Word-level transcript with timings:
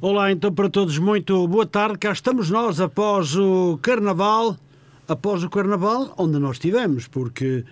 Olá, 0.00 0.30
então 0.30 0.52
para 0.54 0.70
todos, 0.70 0.96
muito 0.96 1.48
boa 1.48 1.66
tarde. 1.66 1.98
Cá 1.98 2.12
estamos 2.12 2.48
nós 2.50 2.80
após 2.80 3.34
o 3.34 3.76
Carnaval, 3.82 4.56
após 5.08 5.42
o 5.42 5.50
Carnaval, 5.50 6.14
onde 6.16 6.38
nós 6.38 6.52
estivemos, 6.52 7.08
porque 7.08 7.64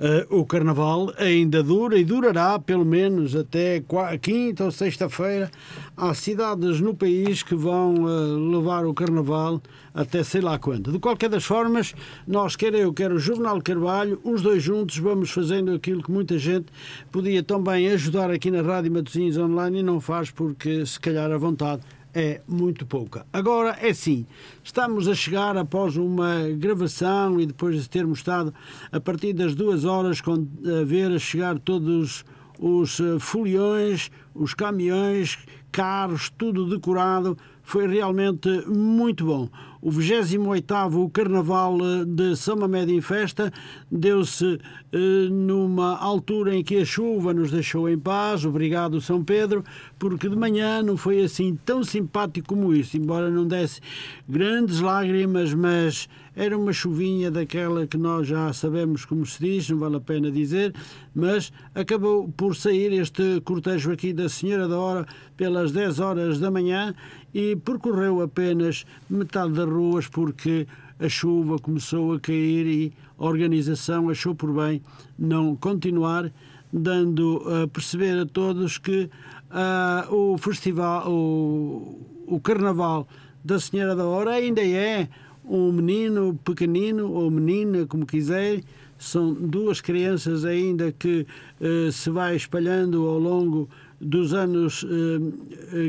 uh, 0.00 0.36
o 0.40 0.44
Carnaval 0.44 1.12
ainda 1.18 1.62
dura 1.62 1.98
e 1.98 2.04
durará 2.04 2.58
pelo 2.58 2.84
menos 2.84 3.36
até 3.36 3.82
quinta 4.20 4.64
ou 4.64 4.70
sexta-feira. 4.70 5.50
Há 5.96 6.14
cidades 6.14 6.80
no 6.80 6.94
país 6.94 7.42
que 7.42 7.54
vão 7.54 8.04
uh, 8.04 8.50
levar 8.50 8.86
o 8.86 8.94
Carnaval 8.94 9.60
até 9.94 10.22
sei 10.22 10.40
lá 10.40 10.58
quando. 10.58 10.92
De 10.92 10.98
qualquer 10.98 11.28
das 11.28 11.44
formas, 11.44 11.94
nós, 12.26 12.56
quer 12.56 12.74
eu, 12.74 12.92
quer 12.92 13.12
o 13.12 13.18
Juvenal 13.18 13.60
Carvalho, 13.60 14.20
os 14.24 14.40
dois 14.40 14.62
juntos 14.62 14.96
vamos 14.98 15.30
fazendo 15.30 15.72
aquilo 15.72 16.02
que 16.02 16.10
muita 16.10 16.38
gente 16.38 16.66
podia 17.12 17.42
também 17.42 17.88
ajudar 17.90 18.30
aqui 18.30 18.50
na 18.50 18.62
Rádio 18.62 18.92
Matosinhos 18.92 19.36
Online 19.36 19.80
e 19.80 19.82
não 19.82 20.00
faz 20.00 20.30
porque 20.30 20.86
se 20.86 20.98
calhar 20.98 21.30
a 21.30 21.38
vontade 21.38 21.82
é 22.14 22.40
muito 22.46 22.84
pouca. 22.86 23.26
Agora 23.32 23.76
é 23.80 23.92
sim, 23.92 24.26
estamos 24.62 25.08
a 25.08 25.14
chegar 25.14 25.56
após 25.56 25.96
uma 25.96 26.48
gravação 26.56 27.40
e 27.40 27.46
depois 27.46 27.80
de 27.80 27.88
termos 27.88 28.18
estado 28.18 28.52
a 28.90 29.00
partir 29.00 29.32
das 29.32 29.54
duas 29.54 29.84
horas 29.84 30.20
a 30.20 30.84
ver 30.84 31.10
a 31.12 31.18
chegar 31.18 31.58
todos 31.58 32.24
os 32.58 33.00
eh, 33.00 33.18
foliões, 33.18 34.10
os 34.34 34.52
caminhões, 34.52 35.38
carros, 35.72 36.30
tudo 36.36 36.68
decorado, 36.68 37.36
foi 37.62 37.86
realmente 37.86 38.48
muito 38.66 39.24
bom. 39.24 39.48
O 39.82 39.90
28º 39.90 41.10
Carnaval 41.10 41.78
eh, 41.80 42.04
de 42.04 42.36
São 42.36 42.56
Mamed 42.56 42.92
em 42.92 43.00
Festa. 43.00 43.50
Deu-se 43.90 44.58
eh, 44.92 45.28
numa 45.30 45.96
altura 45.96 46.54
em 46.54 46.62
que 46.62 46.76
a 46.76 46.84
chuva 46.84 47.32
nos 47.32 47.50
deixou 47.50 47.88
em 47.88 47.98
paz, 47.98 48.44
obrigado 48.44 49.00
São 49.00 49.24
Pedro, 49.24 49.64
porque 49.98 50.28
de 50.28 50.36
manhã 50.36 50.82
não 50.82 50.96
foi 50.96 51.22
assim 51.22 51.58
tão 51.64 51.82
simpático 51.82 52.48
como 52.48 52.74
isso, 52.74 52.96
embora 52.96 53.30
não 53.30 53.46
desse 53.46 53.80
grandes 54.28 54.80
lágrimas, 54.80 55.54
mas 55.54 56.08
era 56.34 56.56
uma 56.56 56.72
chuvinha 56.72 57.30
daquela 57.30 57.86
que 57.86 57.98
nós 57.98 58.26
já 58.26 58.52
sabemos 58.52 59.04
como 59.04 59.26
se 59.26 59.40
diz, 59.40 59.68
não 59.68 59.78
vale 59.78 59.96
a 59.96 60.00
pena 60.00 60.30
dizer, 60.30 60.74
mas 61.14 61.52
acabou 61.74 62.28
por 62.28 62.54
sair 62.54 62.92
este 62.92 63.40
cortejo 63.42 63.92
aqui 63.92 64.12
da 64.12 64.28
Senhora 64.28 64.68
da 64.68 64.78
Hora 64.78 65.06
pelas 65.36 65.72
10 65.72 66.00
horas 66.00 66.38
da 66.38 66.50
manhã 66.50 66.94
e 67.34 67.56
percorreu 67.56 68.20
apenas 68.20 68.84
metade 69.08 69.52
das 69.52 69.68
ruas 69.70 70.06
porque 70.06 70.66
a 70.98 71.08
chuva 71.08 71.58
começou 71.58 72.12
a 72.12 72.20
cair 72.20 72.66
e 72.66 72.92
a 73.18 73.24
organização 73.24 74.10
achou 74.10 74.34
por 74.34 74.52
bem 74.52 74.82
não 75.18 75.56
continuar, 75.56 76.30
dando 76.72 77.42
a 77.46 77.68
perceber 77.68 78.18
a 78.20 78.26
todos 78.26 78.78
que 78.78 79.08
uh, 79.50 80.14
o 80.14 80.38
festival, 80.38 81.10
o, 81.10 82.06
o 82.26 82.40
Carnaval 82.40 83.08
da 83.44 83.58
Senhora 83.58 83.96
da 83.96 84.04
Hora 84.04 84.32
ainda 84.32 84.62
é 84.62 85.08
um 85.44 85.72
menino 85.72 86.38
pequenino 86.44 87.10
ou 87.10 87.30
menina, 87.30 87.86
como 87.86 88.06
quiser, 88.06 88.60
são 88.98 89.32
duas 89.32 89.80
crianças 89.80 90.44
ainda 90.44 90.92
que 90.92 91.26
uh, 91.60 91.90
se 91.90 92.10
vai 92.10 92.36
espalhando 92.36 93.08
ao 93.08 93.18
longo 93.18 93.68
dos 94.00 94.34
anos 94.34 94.82
uh, 94.82 94.88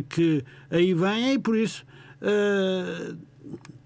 que 0.09 0.43
aí 0.69 0.93
vêm 0.93 1.33
e 1.33 1.39
por 1.39 1.57
isso 1.57 1.85
uh, 2.21 3.17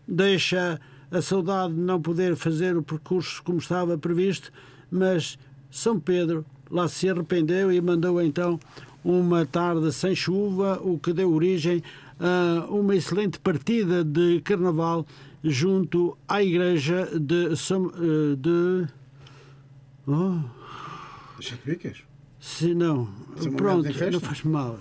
deixa 0.08 0.80
a 1.12 1.22
saudade 1.22 1.74
de 1.74 1.80
não 1.80 2.02
poder 2.02 2.36
fazer 2.36 2.76
o 2.76 2.84
percurso 2.84 3.42
como 3.44 3.58
estava 3.58 3.98
previsto, 3.98 4.52
mas 4.92 5.38
São 5.70 6.00
Pedro 6.00 6.46
lá 6.70 6.88
se 6.88 7.10
arrependeu 7.10 7.72
e 7.72 7.80
mandou 7.82 8.22
então 8.22 8.60
uma 9.04 9.46
tarde 9.46 9.92
sem 9.94 10.16
chuva, 10.16 10.80
o 10.82 10.98
que 10.98 11.14
deu 11.14 11.32
origem 11.32 11.84
a 12.20 12.66
uma 12.70 12.96
excelente 12.96 13.40
partida 13.40 14.04
de 14.04 14.42
carnaval 14.42 15.06
junto 15.44 16.18
à 16.28 16.42
igreja 16.42 17.08
de 17.20 17.56
São 17.56 17.92
de 18.38 18.88
oh. 20.08 20.40
Se 22.40 22.74
não, 22.74 23.10
pronto, 23.58 23.90
não 24.12 24.20
faz 24.20 24.44
mal. 24.44 24.80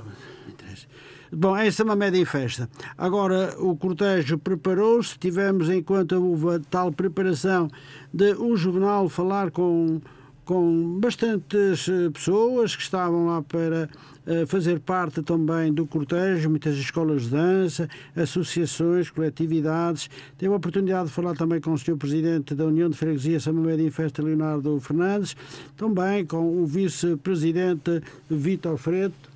Bom, 1.33 1.57
essa 1.57 1.83
é 1.83 1.85
uma 1.85 1.97
média 1.97 2.19
em 2.19 2.25
festa. 2.25 2.69
Agora, 2.97 3.55
o 3.59 3.77
cortejo 3.77 4.39
preparou-se, 4.39 5.19
tivemos, 5.19 5.69
enquanto 5.69 6.13
houve 6.13 6.61
tal 6.71 6.93
preparação, 6.93 7.69
de 8.13 8.33
o 8.35 8.57
jornal 8.57 9.09
falar 9.09 9.51
com, 9.51 10.01
com 10.45 10.99
bastantes 11.01 11.89
eh, 11.89 12.11
pessoas 12.11 12.77
que 12.77 12.83
estavam 12.83 13.27
lá 13.27 13.43
para 13.43 13.89
uh, 14.27 14.47
fazer 14.47 14.81
parte 14.81 15.23
também 15.23 15.73
do 15.73 15.87
cortejo, 15.87 16.51
muitas 16.51 16.77
escolas 16.77 17.23
de 17.23 17.31
dança, 17.31 17.89
associações, 18.15 19.11
coletividades. 19.11 20.09
Teve 20.39 20.53
a 20.53 20.57
oportunidade 20.57 21.09
de 21.09 21.15
falar 21.15 21.35
também 21.35 21.61
com 21.61 21.73
o 21.73 21.79
Sr. 21.79 21.97
Presidente 21.97 22.55
da 22.55 22.67
União 22.67 22.89
de 22.89 22.97
Freguesia 22.97 23.41
São 23.41 23.55
Média 23.55 23.85
em 23.85 23.91
Festa, 23.91 24.23
Leonardo 24.23 24.79
Fernandes, 24.81 25.37
também 25.77 26.25
com 26.25 26.63
o 26.63 26.67
Vice-Presidente 26.67 28.03
Vitor 28.29 28.77
Freto, 28.77 29.34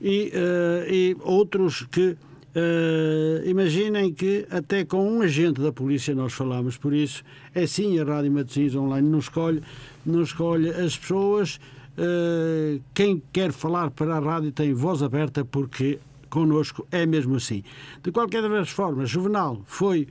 e, 0.00 0.32
uh, 0.34 0.92
e 0.92 1.16
outros 1.20 1.86
que 1.90 2.16
Uh, 2.56 3.44
imaginem 3.48 4.14
que 4.14 4.46
até 4.48 4.84
com 4.84 5.10
um 5.10 5.22
agente 5.22 5.60
da 5.60 5.72
polícia 5.72 6.14
nós 6.14 6.32
falamos, 6.32 6.76
por 6.76 6.94
isso 6.94 7.24
é 7.52 7.66
sim 7.66 7.98
a 7.98 8.04
Rádio 8.04 8.30
Matosinhos 8.30 8.76
Online, 8.76 9.08
não 9.08 9.18
escolhe, 9.18 9.60
não 10.06 10.22
escolhe 10.22 10.70
as 10.70 10.96
pessoas. 10.96 11.58
Uh, 11.98 12.80
quem 12.94 13.20
quer 13.32 13.50
falar 13.50 13.90
para 13.90 14.16
a 14.16 14.20
rádio 14.20 14.52
tem 14.52 14.72
voz 14.72 15.02
aberta, 15.02 15.44
porque 15.44 15.98
connosco 16.30 16.86
é 16.92 17.04
mesmo 17.04 17.34
assim. 17.34 17.64
De 18.04 18.12
qualquer 18.12 18.48
das 18.48 18.68
formas, 18.68 19.10
Juvenal 19.10 19.60
foi 19.64 20.06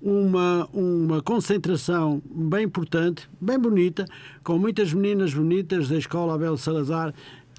uma, 0.00 0.68
uma 0.74 1.22
concentração 1.22 2.22
bem 2.30 2.64
importante, 2.64 3.26
bem 3.40 3.58
bonita, 3.58 4.04
com 4.44 4.58
muitas 4.58 4.92
meninas 4.92 5.32
bonitas 5.32 5.88
da 5.88 5.96
Escola 5.96 6.34
Abel 6.34 6.58
Salazar 6.58 7.14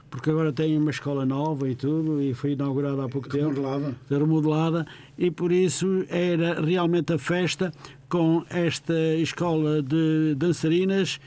porque 0.09 0.29
agora 0.29 0.53
tem 0.53 0.77
uma 0.77 0.91
escola 0.91 1.25
nova 1.25 1.69
e 1.69 1.75
tudo, 1.75 2.21
e 2.21 2.33
foi 2.33 2.53
inaugurada 2.53 3.03
há 3.05 3.09
pouco 3.09 3.29
remodelada. 3.29 3.95
tempo. 4.07 4.19
Remodelada. 4.19 4.87
E 5.17 5.29
por 5.31 5.51
isso 5.51 6.05
era 6.09 6.61
realmente 6.61 7.13
a 7.13 7.17
festa 7.17 7.71
com 8.09 8.43
esta 8.49 8.93
escola 9.15 9.81
de 9.81 10.35
dançarinas 10.35 11.19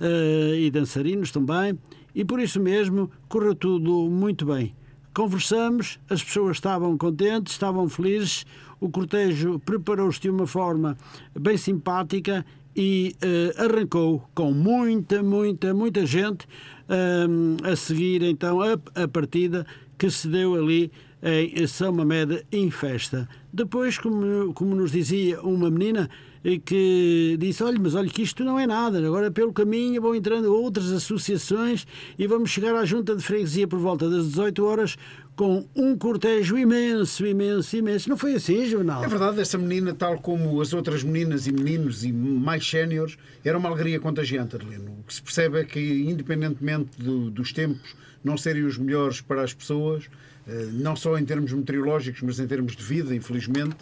uh, 0.00 0.54
e 0.54 0.70
dançarinos 0.70 1.30
também, 1.30 1.78
e 2.14 2.24
por 2.24 2.40
isso 2.40 2.60
mesmo 2.60 3.10
correu 3.28 3.54
tudo 3.54 4.08
muito 4.10 4.46
bem. 4.46 4.74
Conversamos, 5.14 5.98
as 6.10 6.22
pessoas 6.22 6.58
estavam 6.58 6.96
contentes, 6.98 7.54
estavam 7.54 7.88
felizes, 7.88 8.44
o 8.78 8.90
cortejo 8.90 9.58
preparou-se 9.60 10.20
de 10.20 10.28
uma 10.28 10.46
forma 10.46 10.96
bem 11.38 11.56
simpática 11.56 12.44
e 12.76 13.16
uh, 13.22 13.64
arrancou 13.64 14.28
com 14.34 14.52
muita, 14.52 15.22
muita, 15.22 15.72
muita 15.72 16.04
gente 16.04 16.46
uh, 16.88 17.66
a 17.66 17.74
seguir 17.74 18.22
então 18.22 18.60
a, 18.60 18.78
a 18.94 19.08
partida 19.08 19.66
que 19.96 20.10
se 20.10 20.28
deu 20.28 20.54
ali 20.54 20.92
em 21.22 21.66
São 21.66 21.92
Mamede 21.92 22.44
em 22.52 22.70
festa. 22.70 23.26
Depois, 23.52 23.98
como, 23.98 24.52
como 24.52 24.76
nos 24.76 24.92
dizia 24.92 25.40
uma 25.40 25.70
menina, 25.70 26.08
que 26.64 27.36
disse: 27.40 27.64
Olha, 27.64 27.78
mas 27.80 27.94
olha 27.94 28.08
que 28.08 28.22
isto 28.22 28.44
não 28.44 28.58
é 28.58 28.66
nada, 28.66 29.04
agora 29.04 29.30
pelo 29.30 29.52
caminho 29.52 30.00
vão 30.00 30.14
entrando 30.14 30.54
outras 30.54 30.92
associações 30.92 31.86
e 32.18 32.26
vamos 32.26 32.50
chegar 32.50 32.74
à 32.76 32.84
junta 32.84 33.16
de 33.16 33.22
freguesia 33.22 33.66
por 33.66 33.80
volta 33.80 34.08
das 34.08 34.26
18 34.28 34.64
horas 34.64 34.96
com 35.36 35.68
um 35.76 35.96
cortejo 35.96 36.56
imenso, 36.56 37.26
imenso, 37.26 37.76
imenso. 37.76 38.08
Não 38.08 38.16
foi 38.16 38.34
assim, 38.34 38.64
Jornal? 38.66 39.04
É 39.04 39.06
verdade, 39.06 39.38
essa 39.38 39.58
menina, 39.58 39.92
tal 39.92 40.18
como 40.18 40.60
as 40.62 40.72
outras 40.72 41.02
meninas 41.04 41.46
e 41.46 41.52
meninos 41.52 42.02
e 42.04 42.10
mais 42.10 42.66
séniores, 42.66 43.18
era 43.44 43.58
uma 43.58 43.68
alegria 43.68 44.00
contagiante, 44.00 44.56
Adelino. 44.56 44.90
O 44.98 45.02
que 45.02 45.12
se 45.12 45.22
percebe 45.22 45.60
é 45.60 45.64
que, 45.64 45.78
independentemente 45.78 47.00
do, 47.00 47.30
dos 47.30 47.52
tempos 47.52 47.94
não 48.24 48.38
serem 48.38 48.64
os 48.64 48.78
melhores 48.78 49.20
para 49.20 49.42
as 49.42 49.52
pessoas, 49.52 50.08
eh, 50.48 50.68
não 50.72 50.96
só 50.96 51.18
em 51.18 51.24
termos 51.24 51.52
meteorológicos, 51.52 52.22
mas 52.22 52.40
em 52.40 52.46
termos 52.46 52.74
de 52.74 52.82
vida, 52.82 53.14
infelizmente, 53.14 53.76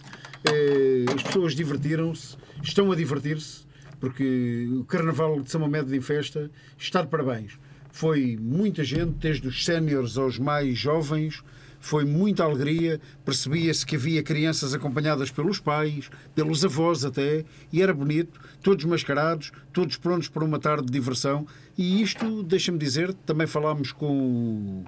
eh, 0.45 1.05
as 1.15 1.23
pessoas 1.23 1.55
divertiram-se, 1.55 2.37
estão 2.63 2.91
a 2.91 2.97
divertir-se, 2.97 3.65
porque 4.01 4.69
o 4.73 4.85
Carnaval 4.85 5.41
de 5.41 5.51
São 5.51 5.61
Mamed 5.61 5.97
em 5.97 6.01
festa 6.01 6.51
está 6.77 7.01
de 7.01 7.09
parabéns. 7.09 7.59
Foi 7.97 8.37
muita 8.37 8.83
gente, 8.83 9.13
desde 9.21 9.47
os 9.47 9.65
séniores 9.65 10.19
aos 10.19 10.37
mais 10.37 10.77
jovens, 10.77 11.45
foi 11.79 12.05
muita 12.05 12.43
alegria. 12.43 13.01
Percebia-se 13.25 13.87
que 13.87 13.95
havia 13.95 14.21
crianças 14.21 14.75
acompanhadas 14.75 15.31
pelos 15.31 15.61
pais, 15.61 16.11
pelos 16.35 16.65
avós 16.65 17.05
até, 17.05 17.45
e 17.73 17.81
era 17.81 17.95
bonito, 17.95 18.41
todos 18.61 18.85
mascarados, 18.85 19.53
todos 19.73 19.97
prontos 19.97 20.27
para 20.27 20.45
uma 20.45 20.59
tarde 20.59 20.87
de 20.87 20.93
diversão. 20.93 21.47
E 21.79 22.03
isto, 22.03 22.43
deixa-me 22.43 22.79
dizer, 22.79 23.15
também 23.25 23.47
falámos 23.47 23.93
com 23.93 24.83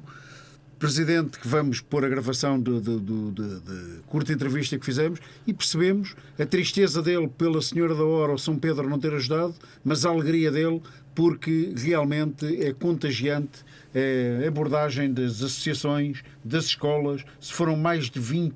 Presidente, 0.78 1.38
que 1.38 1.49
vamos 1.49 1.81
pôr 1.81 2.05
a 2.05 2.08
gravação 2.08 2.61
de, 2.61 2.81
de, 2.81 3.00
de, 3.00 3.31
de, 3.32 4.00
curta 4.06 4.32
entrevista 4.32 4.78
que 4.78 4.84
fizemos 4.84 5.19
e 5.46 5.55
percebemos 5.55 6.14
a 6.38 6.44
tristeza 6.44 7.02
dele 7.02 7.28
pela 7.28 7.62
Senhora 7.62 7.94
da 7.94 8.05
Hora 8.05 8.32
ou 8.32 8.38
São 8.38 8.58
Pedro 8.58 8.87
não 8.88 8.99
ter 8.99 9.14
ajudado, 9.14 9.55
mas 9.82 10.05
a 10.05 10.11
alegria 10.11 10.50
dele 10.50 10.82
porque 11.14 11.73
realmente 11.75 12.44
é 12.62 12.75
contagiante 12.75 13.64
a 13.94 14.46
abordagem 14.46 15.11
das 15.14 15.37
associações, 15.37 16.23
das 16.44 16.67
escolas, 16.67 17.25
se 17.40 17.55
foram 17.55 17.75
mais 17.75 18.11
de 18.11 18.20
20 18.20 18.55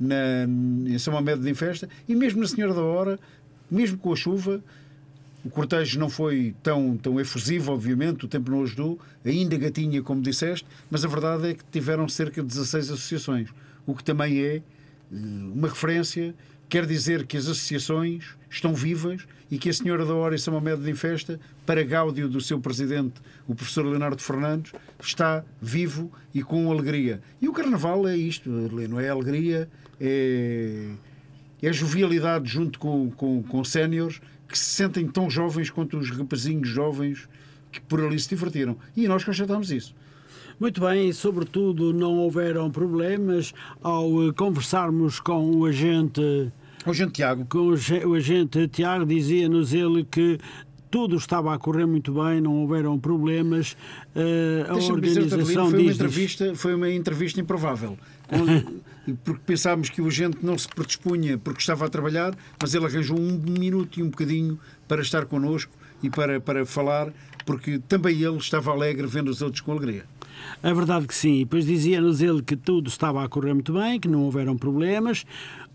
na, 0.00 0.46
em 0.86 0.98
São 0.98 1.12
Mamed 1.12 1.46
em 1.46 1.52
festa, 1.52 1.86
e 2.08 2.14
mesmo 2.14 2.40
na 2.40 2.48
Senhora 2.48 2.72
da 2.72 2.82
Hora, 2.82 3.20
mesmo 3.70 3.98
com 3.98 4.14
a 4.14 4.16
chuva, 4.16 4.64
o 5.44 5.50
cortejo 5.50 5.98
não 5.98 6.10
foi 6.10 6.54
tão, 6.62 6.96
tão 6.96 7.18
efusivo, 7.18 7.72
obviamente, 7.72 8.24
o 8.24 8.28
tempo 8.28 8.50
não 8.50 8.62
ajudou, 8.62 8.98
ainda 9.24 9.56
gatinha, 9.56 10.02
como 10.02 10.20
disseste, 10.20 10.66
mas 10.90 11.04
a 11.04 11.08
verdade 11.08 11.48
é 11.48 11.54
que 11.54 11.64
tiveram 11.70 12.08
cerca 12.08 12.42
de 12.42 12.48
16 12.48 12.90
associações, 12.90 13.48
o 13.86 13.94
que 13.94 14.04
também 14.04 14.38
é 14.40 14.56
eh, 14.56 14.62
uma 15.10 15.68
referência, 15.68 16.34
quer 16.68 16.86
dizer 16.86 17.26
que 17.26 17.36
as 17.36 17.44
associações 17.44 18.36
estão 18.48 18.74
vivas 18.74 19.26
e 19.50 19.58
que 19.58 19.68
a 19.68 19.72
Senhora 19.72 20.04
da 20.04 20.14
Hora 20.14 20.36
e 20.36 20.38
São 20.38 20.54
Mamed 20.54 20.88
em 20.88 20.94
Festa, 20.94 21.40
para 21.66 21.82
gáudio 21.82 22.28
do 22.28 22.40
seu 22.40 22.60
presidente, 22.60 23.20
o 23.48 23.54
professor 23.54 23.84
Leonardo 23.84 24.22
Fernandes, 24.22 24.72
está 25.02 25.44
vivo 25.60 26.12
e 26.32 26.42
com 26.42 26.70
alegria. 26.70 27.20
E 27.40 27.48
o 27.48 27.52
Carnaval 27.52 28.06
é 28.06 28.16
isto, 28.16 28.48
não 28.48 29.00
é 29.00 29.08
alegria, 29.08 29.68
é, 30.00 30.90
é 31.60 31.72
jovialidade 31.72 32.48
junto 32.48 32.78
com, 32.78 33.10
com, 33.10 33.42
com 33.42 33.64
séniores 33.64 34.20
que 34.50 34.58
se 34.58 34.64
sentem 34.64 35.06
tão 35.06 35.30
jovens 35.30 35.70
quanto 35.70 35.96
os 35.98 36.10
rapazinhos 36.10 36.68
jovens 36.68 37.28
que 37.70 37.80
por 37.80 38.00
ali 38.00 38.18
se 38.18 38.28
divertiram. 38.28 38.76
E 38.96 39.06
nós 39.06 39.22
constatamos 39.24 39.70
isso. 39.70 39.94
Muito 40.58 40.80
bem, 40.80 41.08
e 41.08 41.14
sobretudo 41.14 41.92
não 41.92 42.18
houveram 42.18 42.70
problemas 42.70 43.54
ao 43.80 44.28
eh, 44.28 44.32
conversarmos 44.32 45.18
com 45.18 45.56
o 45.56 45.64
agente 45.64 46.20
o 46.84 46.90
agente 46.90 47.12
Tiago. 47.12 47.44
Com 47.46 47.74
o 48.08 48.14
agente 48.14 48.66
Tiago 48.68 49.04
dizia-nos 49.04 49.74
ele 49.74 50.04
que 50.04 50.38
tudo 50.90 51.16
estava 51.16 51.54
a 51.54 51.58
correr 51.58 51.86
muito 51.86 52.12
bem, 52.12 52.40
não 52.40 52.56
houveram 52.56 52.98
problemas. 52.98 53.76
Uh, 54.14 54.70
a 54.70 54.74
organização 54.76 55.70
foi 55.70 55.80
uma 55.80 55.92
entrevista, 55.92 56.54
foi 56.54 56.74
uma 56.74 56.90
entrevista 56.90 57.40
improvável. 57.40 57.98
porque 59.24 59.42
pensámos 59.46 59.88
que 59.88 60.00
o 60.00 60.06
agente 60.06 60.38
não 60.42 60.56
se 60.56 60.68
predispunha 60.68 61.38
porque 61.38 61.60
estava 61.60 61.86
a 61.86 61.88
trabalhar, 61.88 62.34
mas 62.60 62.74
ele 62.74 62.86
arranjou 62.86 63.18
um 63.18 63.38
minuto 63.38 63.98
e 63.98 64.02
um 64.02 64.10
bocadinho 64.10 64.58
para 64.86 65.02
estar 65.02 65.24
connosco 65.26 65.72
e 66.02 66.10
para, 66.10 66.40
para 66.40 66.64
falar, 66.64 67.12
porque 67.44 67.78
também 67.78 68.22
ele 68.22 68.36
estava 68.36 68.70
alegre 68.70 69.06
vendo 69.06 69.28
os 69.28 69.42
outros 69.42 69.60
com 69.60 69.72
alegria. 69.72 70.04
É 70.62 70.72
verdade 70.72 71.06
que 71.06 71.14
sim. 71.14 71.40
Depois 71.40 71.66
dizia-nos 71.66 72.22
ele 72.22 72.42
que 72.42 72.56
tudo 72.56 72.88
estava 72.88 73.22
a 73.24 73.28
correr 73.28 73.52
muito 73.52 73.72
bem, 73.72 74.00
que 74.00 74.08
não 74.08 74.22
houveram 74.22 74.56
problemas 74.56 75.24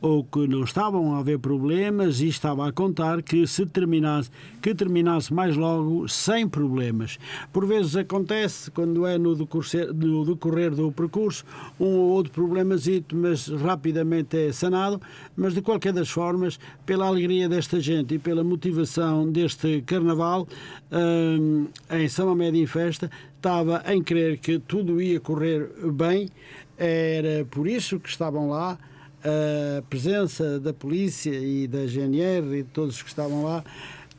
ou 0.02 0.24
que 0.24 0.48
não 0.48 0.64
estavam 0.64 1.16
a 1.16 1.20
haver 1.20 1.40
problemas 1.40 2.20
e 2.22 2.28
estava 2.28 2.68
a 2.68 2.72
contar 2.72 3.22
que 3.24 3.48
se 3.48 3.66
terminasse, 3.66 4.30
que 4.62 4.76
terminasse 4.76 5.34
mais 5.34 5.56
logo 5.56 6.08
sem 6.08 6.48
problemas. 6.48 7.18
Por 7.52 7.66
vezes 7.66 7.96
acontece, 7.96 8.70
quando 8.72 9.06
é 9.06 9.18
no 9.18 9.36
decorrer, 9.36 9.94
no 9.94 10.26
decorrer 10.26 10.72
do 10.72 10.92
percurso, 10.92 11.46
um 11.80 11.86
ou 11.86 12.10
outro 12.12 12.32
problemazito, 12.32 13.16
mas 13.16 13.48
rapidamente 13.48 14.38
é 14.38 14.52
sanado, 14.52 15.02
mas 15.36 15.54
de 15.54 15.62
qualquer 15.62 15.94
das 15.94 16.10
formas, 16.10 16.60
pela 16.86 17.08
alegria 17.08 17.48
desta 17.48 17.80
gente 17.80 18.16
e 18.16 18.20
pela 18.20 18.44
motivação 18.44 19.32
deste 19.32 19.82
carnaval, 19.82 20.48
hum, 20.92 21.68
em 21.90 22.08
São 22.08 22.30
Amédio 22.30 22.62
em 22.62 22.68
Festa, 22.68 23.10
estava 23.38 23.84
em 23.88 24.02
crer 24.04 24.38
que 24.40 24.60
tudo 24.60 25.02
ia 25.02 25.20
correr 25.20 25.70
bem, 25.92 26.30
era 26.78 27.46
por 27.46 27.68
isso 27.68 28.00
que 28.00 28.10
estavam 28.10 28.50
lá, 28.50 28.78
a 29.26 29.82
presença 29.84 30.60
da 30.60 30.74
polícia 30.74 31.32
e 31.32 31.68
da 31.68 31.86
GNR 31.86 32.60
e 32.60 32.64
de 32.64 32.70
todos 32.70 33.02
que 33.02 33.10
estavam 33.10 33.44
lá, 33.44 33.64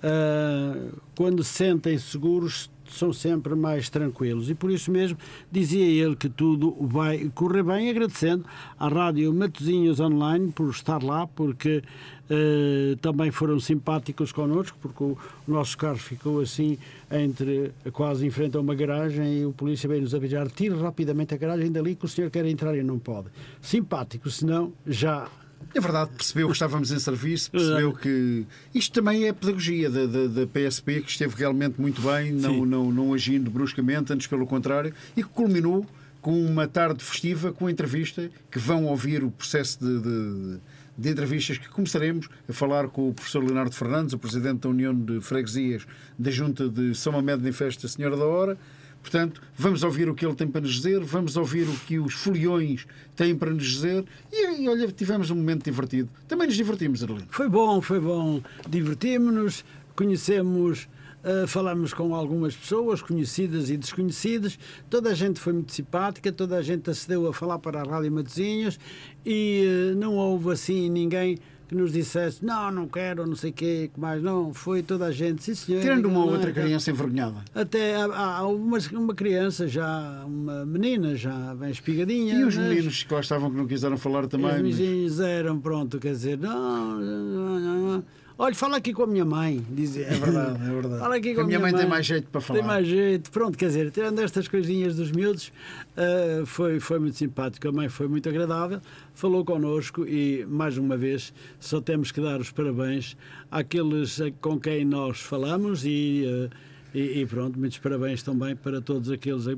uh, 0.02 1.00
quando 1.16 1.44
se 1.44 1.52
sentem 1.52 1.96
seguros, 1.98 2.70
são 2.90 3.12
sempre 3.12 3.54
mais 3.54 3.88
tranquilos. 3.88 4.50
E 4.50 4.54
por 4.54 4.70
isso 4.70 4.90
mesmo 4.90 5.18
dizia 5.50 5.84
ele 5.84 6.16
que 6.16 6.28
tudo 6.28 6.76
vai 6.80 7.30
correr 7.34 7.62
bem, 7.62 7.90
agradecendo 7.90 8.44
à 8.78 8.88
Rádio 8.88 9.32
Matozinhos 9.32 10.00
Online 10.00 10.52
por 10.52 10.70
estar 10.70 11.02
lá, 11.02 11.26
porque 11.26 11.82
uh, 12.30 12.96
também 12.96 13.30
foram 13.30 13.58
simpáticos 13.58 14.32
connosco, 14.32 14.76
porque 14.80 15.02
o, 15.02 15.18
nosso 15.46 15.76
carro 15.76 15.98
ficou 15.98 16.40
assim 16.40 16.78
entre 17.10 17.72
quase 17.92 18.26
em 18.26 18.30
frente 18.30 18.56
a 18.56 18.60
uma 18.60 18.74
garagem 18.74 19.40
e 19.40 19.46
o 19.46 19.52
polícia 19.52 19.88
veio 19.88 20.02
nos 20.02 20.14
avisar, 20.14 20.50
tire 20.50 20.74
rapidamente 20.76 21.34
a 21.34 21.36
garagem 21.36 21.70
dali 21.70 21.94
que 21.94 22.04
o 22.04 22.08
senhor 22.08 22.30
quer 22.30 22.44
entrar 22.46 22.76
e 22.76 22.82
não 22.82 22.98
pode. 22.98 23.28
Simpático, 23.60 24.30
senão 24.30 24.72
já 24.86 25.28
é 25.74 25.80
verdade, 25.80 26.10
percebeu 26.16 26.46
que 26.46 26.54
estávamos 26.54 26.90
em 26.90 26.98
serviço, 26.98 27.50
percebeu 27.50 27.92
que. 27.92 28.46
Isto 28.74 28.94
também 28.94 29.26
é 29.26 29.32
pedagogia 29.32 29.90
da, 29.90 30.06
da, 30.06 30.26
da 30.26 30.46
PSP, 30.46 31.02
que 31.02 31.10
esteve 31.10 31.34
realmente 31.36 31.80
muito 31.80 32.00
bem, 32.00 32.32
não, 32.32 32.64
não, 32.64 32.90
não 32.90 33.14
agindo 33.14 33.50
bruscamente, 33.50 34.12
antes 34.12 34.26
pelo 34.26 34.46
contrário, 34.46 34.94
e 35.16 35.22
que 35.22 35.28
culminou 35.28 35.86
com 36.22 36.44
uma 36.44 36.66
tarde 36.66 37.04
festiva, 37.04 37.52
com 37.52 37.68
entrevista, 37.68 38.30
que 38.50 38.58
vão 38.58 38.86
ouvir 38.86 39.22
o 39.22 39.30
processo 39.30 39.78
de, 39.78 40.00
de, 40.00 40.58
de 40.98 41.10
entrevistas 41.10 41.58
que 41.58 41.68
começaremos 41.68 42.28
a 42.48 42.52
falar 42.52 42.88
com 42.88 43.10
o 43.10 43.14
professor 43.14 43.44
Leonardo 43.44 43.74
Fernandes, 43.74 44.12
o 44.12 44.18
presidente 44.18 44.60
da 44.60 44.68
União 44.68 44.92
de 44.92 45.20
Freguesias 45.20 45.86
da 46.18 46.30
Junta 46.30 46.68
de 46.68 46.94
São 46.94 47.12
Mamed 47.12 47.46
em 47.46 47.52
Festa 47.52 47.86
Senhora 47.86 48.16
da 48.16 48.24
Hora, 48.24 48.58
Portanto, 49.06 49.40
vamos 49.56 49.84
ouvir 49.84 50.08
o 50.08 50.16
que 50.16 50.26
ele 50.26 50.34
tem 50.34 50.48
para 50.48 50.60
nos 50.60 50.74
dizer, 50.74 50.98
vamos 51.04 51.36
ouvir 51.36 51.62
o 51.68 51.72
que 51.86 51.96
os 51.96 52.12
foliões 52.12 52.88
têm 53.14 53.36
para 53.36 53.52
nos 53.52 53.64
dizer 53.64 54.04
e, 54.32 54.62
e 54.62 54.68
olha, 54.68 54.90
tivemos 54.90 55.30
um 55.30 55.36
momento 55.36 55.62
divertido. 55.62 56.08
Também 56.26 56.48
nos 56.48 56.56
divertimos, 56.56 57.04
Arlindo. 57.04 57.28
Foi 57.30 57.48
bom, 57.48 57.80
foi 57.80 58.00
bom. 58.00 58.42
Divertimos-nos, 58.68 59.64
conhecemos. 59.94 60.88
Uh, 61.22 61.46
falamos 61.46 61.94
com 61.94 62.14
algumas 62.16 62.56
pessoas, 62.56 63.00
conhecidas 63.00 63.70
e 63.70 63.76
desconhecidas. 63.76 64.58
Toda 64.90 65.10
a 65.10 65.14
gente 65.14 65.38
foi 65.38 65.52
muito 65.52 65.72
simpática, 65.72 66.32
toda 66.32 66.56
a 66.56 66.62
gente 66.62 66.90
acedeu 66.90 67.28
a 67.28 67.32
falar 67.32 67.60
para 67.60 67.82
a 67.82 67.84
Rádio 67.84 68.10
Matosinhos 68.10 68.76
e 69.24 69.92
uh, 69.92 69.96
não 69.96 70.14
houve 70.14 70.50
assim 70.50 70.90
ninguém 70.90 71.38
que 71.68 71.74
nos 71.74 71.92
dissesse 71.92 72.44
não, 72.44 72.70
não 72.70 72.88
quero, 72.88 73.26
não 73.26 73.34
sei 73.34 73.50
o 73.50 73.52
quê, 73.52 73.90
que 73.92 73.98
mais 73.98 74.22
não, 74.22 74.54
foi 74.54 74.82
toda 74.82 75.06
a 75.06 75.12
gente, 75.12 75.42
sim 75.42 75.54
senhor. 75.54 75.80
Tirando 75.80 76.06
uma 76.06 76.24
ou 76.24 76.32
outra 76.32 76.52
criança 76.52 76.90
envergonhada. 76.90 77.44
Até 77.54 77.96
há, 77.96 78.38
há 78.38 78.46
uma, 78.46 78.78
uma 78.92 79.14
criança 79.14 79.66
já, 79.66 80.24
uma 80.24 80.64
menina 80.64 81.16
já 81.16 81.54
bem 81.54 81.70
espigadinha. 81.70 82.34
E 82.34 82.44
os 82.44 82.56
mas... 82.56 82.68
meninos 82.68 83.02
que 83.02 83.12
lá 83.12 83.20
estavam 83.20 83.50
que 83.50 83.56
não 83.56 83.66
quiseram 83.66 83.96
falar 83.96 84.26
também? 84.26 84.50
Os 84.50 84.78
meninos 84.78 85.18
mas... 85.18 85.20
eram, 85.20 85.60
pronto, 85.60 85.98
quer 85.98 86.12
dizer, 86.12 86.38
não, 86.38 87.00
não, 87.00 87.60
não, 87.60 87.92
não 87.92 88.04
Olha, 88.38 88.54
fala 88.54 88.76
aqui 88.76 88.92
com 88.92 89.04
a 89.04 89.06
minha 89.06 89.24
mãe, 89.24 89.64
dizia. 89.70 90.08
É 90.08 90.14
verdade, 90.14 90.62
é 90.62 90.70
verdade. 90.70 90.98
Fala 91.00 91.16
aqui 91.16 91.34
com 91.34 91.40
a, 91.40 91.44
a 91.44 91.46
minha, 91.46 91.58
mãe, 91.58 91.72
mãe, 91.72 91.80
tem 91.80 91.88
mais 91.88 92.04
jeito 92.04 92.28
para 92.28 92.40
falar. 92.42 92.58
Tem 92.58 92.68
mais 92.68 92.86
jeito. 92.86 93.30
Pronto, 93.30 93.56
quer 93.56 93.68
dizer, 93.68 93.90
tirando 93.90 94.18
estas 94.20 94.46
coisinhas 94.46 94.94
dos 94.96 95.10
miúdos, 95.10 95.50
uh, 95.96 96.44
foi, 96.44 96.78
foi 96.78 96.98
muito 96.98 97.16
simpático. 97.16 97.66
A 97.66 97.72
mãe 97.72 97.88
foi 97.88 98.06
muito 98.08 98.28
agradável, 98.28 98.78
falou 99.14 99.42
connosco 99.42 100.06
e, 100.06 100.44
mais 100.50 100.76
uma 100.76 100.98
vez, 100.98 101.32
só 101.58 101.80
temos 101.80 102.12
que 102.12 102.20
dar 102.20 102.38
os 102.38 102.50
parabéns 102.50 103.16
àqueles 103.50 104.18
com 104.42 104.60
quem 104.60 104.84
nós 104.84 105.18
falamos 105.20 105.86
e, 105.86 106.26
uh, 106.26 106.54
e, 106.94 107.22
e, 107.22 107.26
pronto, 107.26 107.58
muitos 107.58 107.78
parabéns 107.78 108.22
também 108.22 108.54
para 108.54 108.82
todos 108.82 109.10
aqueles 109.10 109.48
a, 109.48 109.56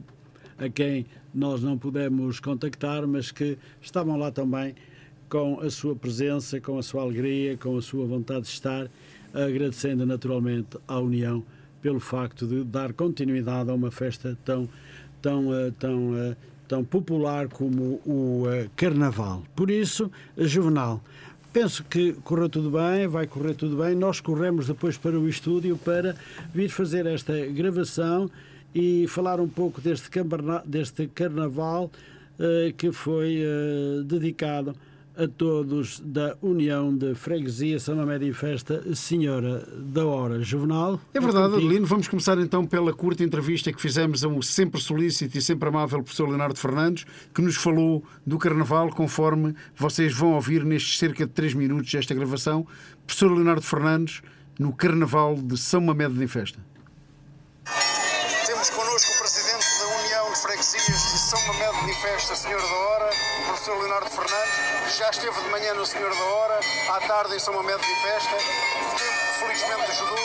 a 0.64 0.68
quem 0.68 1.04
nós 1.34 1.64
não 1.64 1.76
pudemos 1.76 2.38
contactar, 2.38 3.08
mas 3.08 3.32
que 3.32 3.58
estavam 3.82 4.16
lá 4.16 4.30
também 4.30 4.76
com 5.28 5.60
a 5.60 5.70
sua 5.70 5.94
presença, 5.94 6.60
com 6.60 6.78
a 6.78 6.82
sua 6.82 7.02
alegria, 7.02 7.56
com 7.56 7.76
a 7.76 7.82
sua 7.82 8.06
vontade 8.06 8.42
de 8.42 8.48
estar, 8.48 8.88
agradecendo 9.32 10.06
naturalmente 10.06 10.78
à 10.86 10.98
União 10.98 11.44
pelo 11.80 12.00
facto 12.00 12.46
de 12.46 12.64
dar 12.64 12.92
continuidade 12.92 13.70
a 13.70 13.74
uma 13.74 13.90
festa 13.90 14.36
tão, 14.44 14.68
tão, 15.22 15.54
eh, 15.54 15.72
tão, 15.78 16.16
eh, 16.16 16.36
tão 16.66 16.84
popular 16.84 17.48
como 17.48 18.00
o 18.04 18.44
eh, 18.48 18.68
Carnaval. 18.74 19.44
Por 19.54 19.70
isso, 19.70 20.10
Juvenal, 20.36 21.02
penso 21.52 21.84
que 21.84 22.14
correu 22.24 22.48
tudo 22.48 22.70
bem, 22.70 23.06
vai 23.06 23.26
correr 23.26 23.54
tudo 23.54 23.76
bem. 23.76 23.94
Nós 23.94 24.20
corremos 24.20 24.66
depois 24.66 24.96
para 24.96 25.18
o 25.18 25.28
estúdio 25.28 25.76
para 25.76 26.16
vir 26.52 26.68
fazer 26.68 27.06
esta 27.06 27.34
gravação 27.46 28.28
e 28.74 29.06
falar 29.08 29.40
um 29.40 29.48
pouco 29.48 29.80
deste, 29.80 30.10
deste 30.66 31.06
carnaval 31.08 31.90
que 32.76 32.92
foi 32.92 33.42
dedicado 34.04 34.72
a 35.18 35.26
todos 35.26 35.98
da 35.98 36.36
União 36.40 36.96
de 36.96 37.12
Freguesia 37.12 37.80
São 37.80 37.96
Média 38.06 38.24
e 38.24 38.32
Festa, 38.32 38.94
Senhora 38.94 39.66
da 39.76 40.06
Hora 40.06 40.40
Juvenal. 40.40 41.00
É 41.12 41.18
verdade, 41.18 41.54
Adelino. 41.56 41.84
Vamos 41.84 42.06
começar 42.06 42.38
então 42.38 42.64
pela 42.64 42.92
curta 42.92 43.24
entrevista 43.24 43.72
que 43.72 43.82
fizemos 43.82 44.22
ao 44.22 44.40
sempre 44.40 44.80
solícito 44.80 45.36
e 45.36 45.42
sempre 45.42 45.68
amável 45.68 46.00
professor 46.04 46.28
Leonardo 46.28 46.56
Fernandes, 46.56 47.04
que 47.34 47.42
nos 47.42 47.56
falou 47.56 48.04
do 48.24 48.38
Carnaval, 48.38 48.90
conforme 48.90 49.56
vocês 49.74 50.14
vão 50.14 50.34
ouvir 50.34 50.64
nestes 50.64 50.98
cerca 50.98 51.26
de 51.26 51.32
3 51.32 51.54
minutos 51.54 51.90
desta 51.90 52.14
gravação. 52.14 52.64
Professor 53.04 53.32
Leonardo 53.32 53.62
Fernandes, 53.62 54.22
no 54.56 54.72
Carnaval 54.72 55.34
de 55.34 55.56
São 55.56 55.80
Mamed 55.80 56.22
em 56.22 56.28
Festa. 56.28 56.60
Festa, 61.86 62.36
Senhora 62.36 62.62
da 62.62 62.74
Hora, 62.74 63.10
o 63.40 63.44
professor 63.46 63.78
Leonardo 63.78 64.10
Fernandes, 64.10 64.96
já 64.96 65.10
esteve 65.10 65.40
de 65.40 65.48
manhã 65.48 65.74
no 65.74 65.84
Senhor 65.84 66.14
da 66.14 66.24
Hora, 66.24 66.60
à 66.90 67.00
tarde 67.00 67.34
em 67.34 67.38
São 67.38 67.54
Mamede 67.54 67.80
de 67.80 67.94
Festa. 68.02 68.36
O 68.36 68.96
tempo, 68.96 69.18
felizmente, 69.40 69.90
ajudou. 69.90 70.18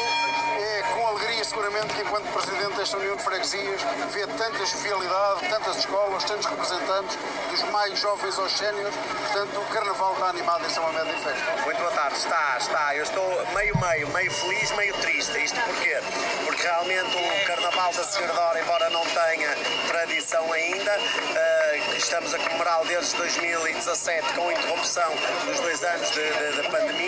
É 0.60 0.84
com 0.94 1.08
alegria, 1.08 1.33
seguramente, 1.44 1.94
que 1.94 2.02
enquanto 2.02 2.32
Presidente 2.32 2.76
desta 2.78 2.98
União 2.98 3.16
de 3.16 3.24
Freguesias 3.24 3.82
vê 4.12 4.26
tanta 4.28 4.66
jovialidade, 4.66 5.50
tantas 5.50 5.78
escolas, 5.78 6.24
tantos 6.24 6.46
representantes, 6.46 7.18
dos 7.50 7.64
mais 7.72 8.00
jovens 8.00 8.38
aos 8.40 8.52
séniores. 8.52 8.96
Portanto, 8.96 9.60
o 9.60 9.66
Carnaval 9.74 10.14
está 10.14 10.30
animado 10.30 10.66
em 10.66 10.70
São 10.70 10.84
Mamede 10.84 11.16
de 11.16 11.24
Festa. 11.24 11.62
Muito 11.64 11.78
boa 11.78 11.92
tarde, 11.92 12.18
está, 12.18 12.58
está. 12.60 12.96
Eu 12.96 13.04
estou 13.04 13.46
meio, 13.54 13.78
meio, 13.78 14.08
meio 14.10 14.32
feliz, 14.32 14.72
meio 14.72 14.94
triste. 14.96 15.44
Isto 15.44 15.60
porquê? 15.62 15.98
Porque 16.46 16.64
realmente 16.64 17.18
o 17.18 17.46
Carnaval 17.46 17.94
da 17.94 18.04
Senhora 18.04 18.34
da 18.34 18.42
Hora, 18.42 18.62
embora 18.62 18.90
não 18.90 19.06
tenha 19.06 19.56
tradição 19.88 20.52
ainda, 20.52 20.98
uh, 20.98 21.98
estamos 21.98 22.34
a 22.34 22.40
comemorá-lo 22.40 22.86
desde 22.88 23.16
2017 23.18 24.34
com 24.34 24.52
interrupção 24.52 25.12
dos 25.46 25.60
dois 25.60 25.84
anos 25.84 26.12
de, 26.12 26.70
pandemia. 26.70 27.03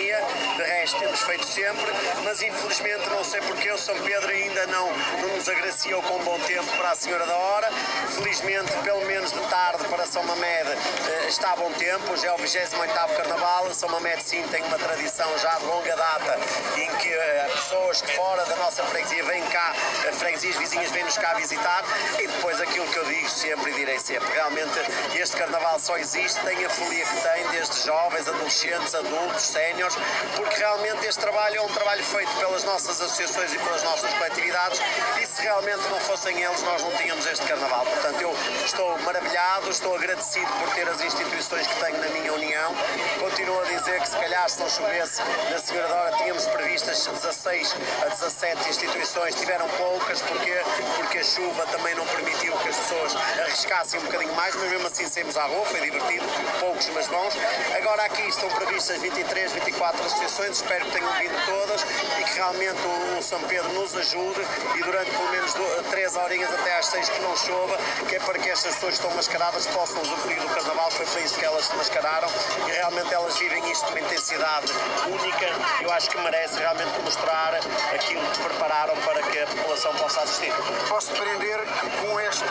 Feito 1.36 1.48
sempre, 1.48 1.92
mas 2.24 2.40
infelizmente 2.40 3.10
não 3.10 3.22
sei 3.22 3.42
porque 3.42 3.70
o 3.70 3.76
São 3.76 3.94
Pedro 4.00 4.30
ainda 4.30 4.66
não, 4.68 4.90
não 5.20 5.36
nos 5.36 5.46
agraciou 5.46 6.00
com 6.00 6.18
bom 6.24 6.38
tempo 6.46 6.64
para 6.78 6.92
a 6.92 6.94
Senhora 6.94 7.26
da 7.26 7.36
Hora. 7.36 7.68
Felizmente, 8.14 8.72
pelo 8.82 9.04
menos 9.04 9.32
de 9.32 9.40
tarde 9.50 9.84
para 9.84 10.06
São 10.06 10.22
Mamed 10.22 10.70
uh, 10.70 11.28
está 11.28 11.52
a 11.52 11.56
bom 11.56 11.70
tempo. 11.72 12.10
Hoje 12.10 12.26
é 12.26 12.32
o 12.32 12.38
28 12.38 12.70
Carnaval. 13.18 13.74
São 13.74 13.90
Mamed 13.90 14.22
sim 14.22 14.42
tem 14.50 14.62
uma 14.62 14.78
tradição 14.78 15.28
já 15.38 15.58
de 15.58 15.66
longa 15.66 15.94
data 15.94 16.38
em 16.76 16.90
que 16.96 17.08
uh, 17.08 17.52
pessoas 17.52 18.00
de 18.00 18.12
fora 18.14 18.42
da 18.46 18.56
nossa 18.56 18.82
freguesia 18.84 19.22
vêm 19.24 19.44
cá, 19.48 19.74
freguesias 20.12 20.56
vizinhas 20.56 20.90
vêm-nos 20.90 21.18
cá 21.18 21.34
visitar 21.34 21.84
e 22.18 22.26
depois 22.26 22.58
aquilo 22.62 22.86
que 22.86 22.96
eu 22.96 23.04
digo 23.04 23.28
sempre 23.28 23.72
e 23.72 23.74
direi 23.74 23.98
sempre, 23.98 24.32
realmente 24.32 24.72
este 25.14 25.36
carnaval 25.36 25.78
só 25.78 25.98
existe, 25.98 26.40
tem 26.40 26.64
a 26.64 26.70
folia 26.70 27.04
que 27.04 27.20
tem, 27.20 27.48
desde 27.48 27.84
jovens, 27.84 28.26
adolescentes, 28.26 28.94
adultos, 28.94 29.42
séniores, 29.42 29.96
porque 30.36 30.56
realmente 30.56 31.06
este 31.06 31.25
trabalho 31.26 31.56
é 31.56 31.62
um 31.62 31.68
trabalho 31.68 32.04
feito 32.04 32.30
pelas 32.36 32.62
nossas 32.62 33.00
associações 33.00 33.52
e 33.52 33.58
pelas 33.58 33.82
nossas 33.82 34.14
coletividades 34.14 34.80
e 35.20 35.26
se 35.26 35.42
realmente 35.42 35.82
não 35.88 35.98
fossem 35.98 36.40
eles 36.40 36.62
nós 36.62 36.80
não 36.84 36.90
tínhamos 36.92 37.26
este 37.26 37.44
carnaval. 37.44 37.84
Portanto, 37.84 38.20
eu 38.20 38.32
estou 38.64 38.96
maravilhado, 39.00 39.68
estou 39.68 39.96
agradecido 39.96 40.46
por 40.60 40.72
ter 40.72 40.88
as 40.88 41.00
instituições 41.00 41.66
que 41.66 41.84
tenho 41.84 41.98
na 41.98 42.08
minha 42.10 42.32
união. 42.32 42.72
Continuo 43.18 43.60
a 43.60 43.64
dizer 43.64 44.00
que 44.02 44.08
se 44.08 44.16
calhar 44.16 44.48
se 44.48 44.60
não 44.60 44.68
chovesse 44.68 45.20
na 45.50 45.58
Senhora 45.58 45.88
da 45.88 45.94
Hora 45.96 46.16
tínhamos 46.18 46.46
previstas 46.46 47.04
16 47.04 47.74
a 48.02 48.08
17 48.08 48.68
instituições, 48.68 49.34
tiveram 49.34 49.68
poucas, 49.70 50.22
porque 50.22 50.52
porque 50.96 51.18
a 51.18 51.24
chuva 51.24 51.66
também 51.66 51.94
não 51.96 52.06
permitiu 52.06 52.56
que 52.58 52.68
as 52.68 52.76
pessoas 52.76 53.16
arriscassem 53.16 53.98
um 53.98 54.04
bocadinho 54.04 54.32
mais, 54.34 54.54
mas 54.54 54.70
mesmo 54.70 54.86
assim 54.86 55.08
saímos 55.08 55.36
à 55.36 55.46
rua, 55.46 55.66
foi 55.66 55.80
divertido, 55.80 56.24
poucos 56.60 56.88
mas 56.90 57.08
bons. 57.08 57.34
Agora 57.76 58.04
aqui 58.04 58.28
estão 58.28 58.48
previstas 58.50 59.00
23, 59.00 59.52
24 59.52 60.04
associações, 60.04 60.50
espero 60.56 60.84
que 60.86 60.92
tenham 60.92 61.15
vindo 61.18 61.46
todas 61.46 61.82
e 62.18 62.24
que 62.24 62.34
realmente 62.34 62.78
o 63.18 63.22
São 63.22 63.40
Pedro 63.42 63.72
nos 63.72 63.94
ajude 63.96 64.40
e 64.74 64.82
durante 64.82 65.10
pelo 65.10 65.30
menos 65.30 65.54
3 65.90 66.16
horinhas 66.16 66.52
até 66.52 66.78
às 66.78 66.86
6 66.86 67.08
que 67.08 67.20
não 67.20 67.36
chova, 67.36 67.76
que 68.08 68.16
é 68.16 68.20
para 68.20 68.38
que 68.38 68.48
estas 68.50 68.74
pessoas 68.74 68.94
que 68.94 69.00
estão 69.00 69.16
mascaradas 69.16 69.66
possam 69.66 70.00
usufruir 70.02 70.40
do 70.40 70.48
carnaval, 70.48 70.90
foi 70.90 71.06
para 71.06 71.20
isso 71.20 71.38
que 71.38 71.44
elas 71.44 71.64
se 71.66 71.76
mascararam 71.76 72.28
e 72.66 72.70
realmente 72.70 73.12
elas 73.12 73.36
vivem 73.38 73.70
isto 73.70 73.84
com 73.84 73.90
uma 73.92 74.00
intensidade 74.00 74.72
única. 75.06 75.46
Eu 75.82 75.92
acho 75.92 76.10
que 76.10 76.18
merece 76.18 76.58
realmente 76.58 76.98
mostrar 77.00 77.54
aquilo 77.94 78.26
que 78.30 78.42
prepararam 78.42 78.96
para 78.96 79.22
que 79.22 79.38
a 79.38 79.46
população 79.46 79.94
possa 79.94 80.20
assistir. 80.22 80.52
Posso 80.88 81.12
depreender 81.12 81.60
que 81.60 82.06
com 82.06 82.20
esta 82.20 82.46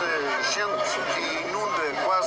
gente 0.52 0.98
que 1.14 1.48
inunda 1.48 1.65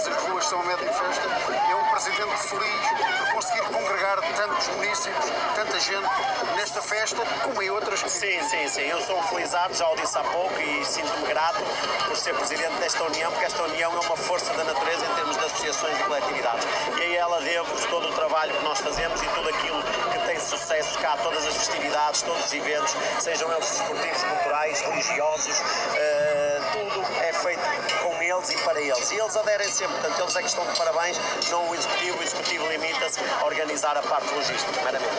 as 0.07 0.23
ruas 0.23 0.45
São 0.45 0.63
Médio 0.63 0.87
em 0.87 0.93
Festa, 0.93 1.27
é 1.69 1.75
um 1.75 1.85
presidente 1.89 2.37
feliz 2.37 2.87
por 3.17 3.33
conseguir 3.33 3.63
congregar 3.63 4.19
tantos 4.35 4.67
municípios, 4.69 5.25
tanta 5.55 5.79
gente 5.79 6.09
nesta 6.55 6.81
festa, 6.81 7.17
como 7.43 7.61
em 7.61 7.69
outras 7.69 8.01
que... 8.01 8.09
Sim, 8.09 8.41
sim, 8.49 8.67
sim. 8.67 8.81
Eu 8.81 9.01
sou 9.01 9.17
um 9.17 9.23
felizardo, 9.23 9.73
já 9.73 9.89
o 9.89 9.95
disse 9.95 10.17
há 10.17 10.23
pouco, 10.23 10.57
e 10.59 10.85
sinto-me 10.85 11.27
grato 11.27 11.61
por 12.05 12.15
ser 12.15 12.33
presidente 12.35 12.75
desta 12.75 13.03
União, 13.03 13.31
porque 13.31 13.45
esta 13.45 13.63
União 13.63 13.91
é 13.93 13.99
uma 14.05 14.17
força 14.17 14.53
da 14.53 14.63
natureza 14.63 15.05
em 15.05 15.15
termos 15.15 15.37
de 15.37 15.45
associações 15.45 15.99
e 15.99 16.03
coletividades. 16.03 16.65
E 16.97 17.01
a 17.01 17.19
ela 17.19 17.41
devo 17.41 17.87
todo 17.87 18.07
o 18.07 18.13
trabalho 18.13 18.53
que 18.53 18.63
nós 18.63 18.79
fazemos 18.79 19.21
e 19.21 19.25
tudo 19.27 19.49
aquilo 19.49 19.83
que 20.11 20.19
tem 20.25 20.39
sucesso 20.39 20.97
cá, 20.99 21.17
todas 21.21 21.45
as 21.45 21.55
festividades, 21.55 22.21
todos 22.21 22.45
os 22.45 22.53
eventos, 22.53 22.95
sejam 23.19 23.51
eles 23.51 23.71
esportivos, 23.71 24.23
culturais, 24.23 24.81
religiosos, 24.81 25.59
uh, 25.59 26.71
tudo 26.71 27.05
é 27.21 27.33
feito 27.33 27.61
com 28.03 28.17
eles 28.39 28.49
e 28.49 28.63
para 28.63 28.81
eles. 28.81 29.11
E 29.11 29.15
eles 29.15 29.35
aderem 29.35 29.69
sempre, 29.69 29.95
portanto, 29.99 30.19
eles 30.21 30.35
é 30.35 30.41
que 30.41 30.47
estão 30.47 30.65
de 30.65 30.77
parabéns, 30.77 31.17
não 31.49 31.69
o 31.69 31.75
Executivo. 31.75 32.17
O 32.17 32.23
Executivo 32.23 32.67
limita-se 32.69 33.19
a 33.19 33.45
organizar 33.45 33.97
a 33.97 34.01
parte 34.01 34.33
logística, 34.33 34.71
meramente. 34.83 35.13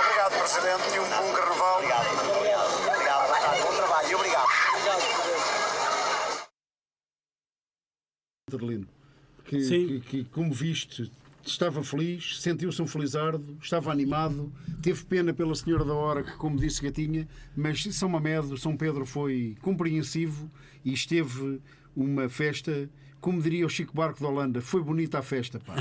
Obrigado, 0.00 0.38
Presidente, 0.38 0.96
e 0.96 1.00
um 1.00 1.04
bom 1.04 1.32
carnaval. 1.34 1.76
Obrigado. 1.76 2.06
Obrigado. 2.36 2.72
Obrigado. 2.94 3.26
Boa 3.26 3.40
tarde. 3.40 3.62
Bom 3.62 3.72
trabalho 3.76 4.10
e 4.10 4.14
obrigado. 4.14 4.46
Obrigado, 4.74 5.02
Presidente. 8.46 8.88
Que, 9.44 9.58
que, 9.58 10.00
que, 10.00 10.24
como 10.24 10.52
viste, 10.52 11.10
estava 11.44 11.82
feliz, 11.82 12.40
sentiu-se 12.40 12.80
um 12.80 12.86
felizardo, 12.86 13.58
estava 13.60 13.90
animado, 13.90 14.52
teve 14.82 15.04
pena 15.04 15.32
pela 15.34 15.54
senhora 15.54 15.84
da 15.84 15.94
hora, 15.94 16.22
que, 16.22 16.36
como 16.36 16.58
disse, 16.58 16.82
Gatinha, 16.82 17.28
mas 17.56 17.82
São 17.94 18.08
Mamedo, 18.08 18.56
São 18.56 18.76
Pedro 18.76 19.04
foi 19.04 19.56
compreensivo 19.60 20.50
e 20.84 20.92
esteve 20.92 21.60
uma 21.94 22.28
festa, 22.28 22.88
como 23.20 23.40
diria 23.40 23.66
o 23.66 23.68
Chico 23.68 23.94
Barco 23.94 24.18
de 24.18 24.24
Holanda, 24.24 24.60
foi 24.60 24.82
bonita 24.82 25.18
a 25.18 25.22
festa, 25.22 25.60
pá. 25.60 25.74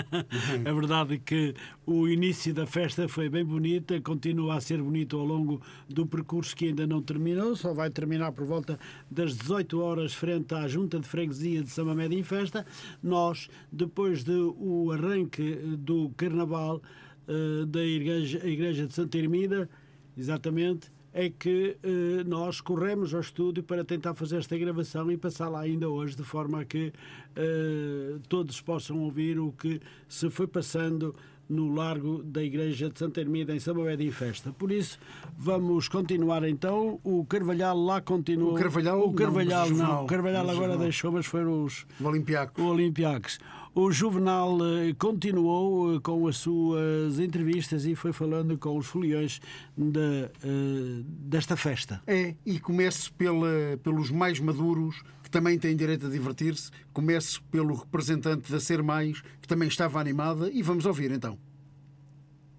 é 0.64 0.72
verdade 0.72 1.18
que 1.18 1.54
o 1.84 2.06
início 2.06 2.54
da 2.54 2.66
festa 2.66 3.08
foi 3.08 3.28
bem 3.28 3.44
bonita, 3.44 4.00
continua 4.00 4.56
a 4.56 4.60
ser 4.60 4.80
bonito 4.80 5.18
ao 5.18 5.24
longo 5.24 5.60
do 5.88 6.06
percurso 6.06 6.54
que 6.54 6.66
ainda 6.66 6.86
não 6.86 7.02
terminou, 7.02 7.56
só 7.56 7.74
vai 7.74 7.90
terminar 7.90 8.32
por 8.32 8.46
volta 8.46 8.78
das 9.10 9.36
18 9.36 9.80
horas 9.80 10.14
frente 10.14 10.54
à 10.54 10.68
Junta 10.68 11.00
de 11.00 11.08
Freguesia 11.08 11.62
de 11.62 11.70
São 11.70 11.86
Mamedo 11.86 12.14
em 12.14 12.22
Festa. 12.22 12.64
Nós, 13.02 13.48
depois 13.72 14.22
do 14.22 14.92
arranque 14.92 15.42
do 15.78 16.10
Carnaval 16.16 16.80
uh, 17.26 17.66
da 17.66 17.84
igreja, 17.84 18.46
igreja 18.46 18.86
de 18.86 18.94
Santa 18.94 19.18
Hermida, 19.18 19.68
exatamente, 20.16 20.90
é 21.18 21.30
que 21.30 21.78
eh, 21.82 22.24
nós 22.26 22.60
corremos 22.60 23.14
ao 23.14 23.22
estúdio 23.22 23.62
para 23.62 23.82
tentar 23.82 24.12
fazer 24.12 24.36
esta 24.36 24.54
gravação 24.58 25.10
e 25.10 25.16
passá-la 25.16 25.60
ainda 25.60 25.88
hoje, 25.88 26.14
de 26.14 26.22
forma 26.22 26.60
a 26.60 26.64
que 26.66 26.92
eh, 27.34 28.18
todos 28.28 28.60
possam 28.60 28.98
ouvir 28.98 29.38
o 29.38 29.50
que 29.50 29.80
se 30.06 30.28
foi 30.28 30.46
passando 30.46 31.14
no 31.48 31.74
largo 31.74 32.22
da 32.22 32.42
Igreja 32.42 32.90
de 32.90 32.98
Santa 32.98 33.20
Hermida, 33.22 33.54
em 33.54 33.58
Samoed 33.58 34.04
em 34.04 34.10
Festa. 34.10 34.52
Por 34.52 34.70
isso, 34.70 34.98
vamos 35.38 35.88
continuar 35.88 36.44
então. 36.44 37.00
O 37.02 37.24
Carvalhal 37.24 37.78
lá 37.78 37.98
continua. 38.02 38.52
O 38.52 38.54
Carvalhal, 38.54 39.00
o 39.00 39.14
Carvalhal 39.14 39.70
não. 39.70 39.76
não. 39.76 40.04
O 40.04 40.06
Carvalhal 40.06 40.50
agora 40.50 40.76
deixou, 40.76 41.12
mas 41.12 41.24
foram 41.24 41.64
os. 41.64 41.86
O 41.98 42.04
Olympiacos. 42.04 42.62
O 42.62 42.68
Olympiacos. 42.68 43.38
O 43.78 43.92
Juvenal 43.92 44.56
eh, 44.62 44.94
continuou 44.98 45.96
eh, 45.96 46.00
com 46.02 46.26
as 46.26 46.38
suas 46.38 47.18
entrevistas 47.18 47.84
e 47.84 47.94
foi 47.94 48.10
falando 48.10 48.56
com 48.56 48.78
os 48.78 48.86
foliões 48.86 49.38
de, 49.76 49.98
uh, 49.98 51.04
desta 51.04 51.58
festa. 51.58 52.02
É, 52.06 52.34
e 52.46 52.58
começo 52.58 53.12
pela, 53.12 53.76
pelos 53.82 54.10
mais 54.10 54.40
maduros, 54.40 55.02
que 55.22 55.28
também 55.30 55.58
têm 55.58 55.76
direito 55.76 56.06
a 56.06 56.08
divertir-se. 56.08 56.70
Começo 56.90 57.42
pelo 57.50 57.74
representante 57.74 58.50
da 58.50 58.58
Ser 58.58 58.82
Mais, 58.82 59.20
que 59.42 59.46
também 59.46 59.68
estava 59.68 60.00
animada, 60.00 60.48
e 60.50 60.62
vamos 60.62 60.86
ouvir 60.86 61.10
então. 61.10 61.38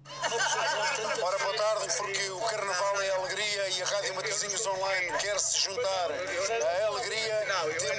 Ora, 0.06 1.38
boa 1.38 1.54
tarde, 1.56 1.94
porque 1.96 2.30
o 2.30 2.40
Carnaval 2.42 3.02
é 3.02 3.10
alegria 3.16 3.70
e 3.76 3.82
a 3.82 3.86
Rádio 3.86 4.14
Matosinhos 4.14 4.64
Online 4.68 5.18
quer 5.20 5.36
se 5.40 5.64
juntar. 5.64 6.27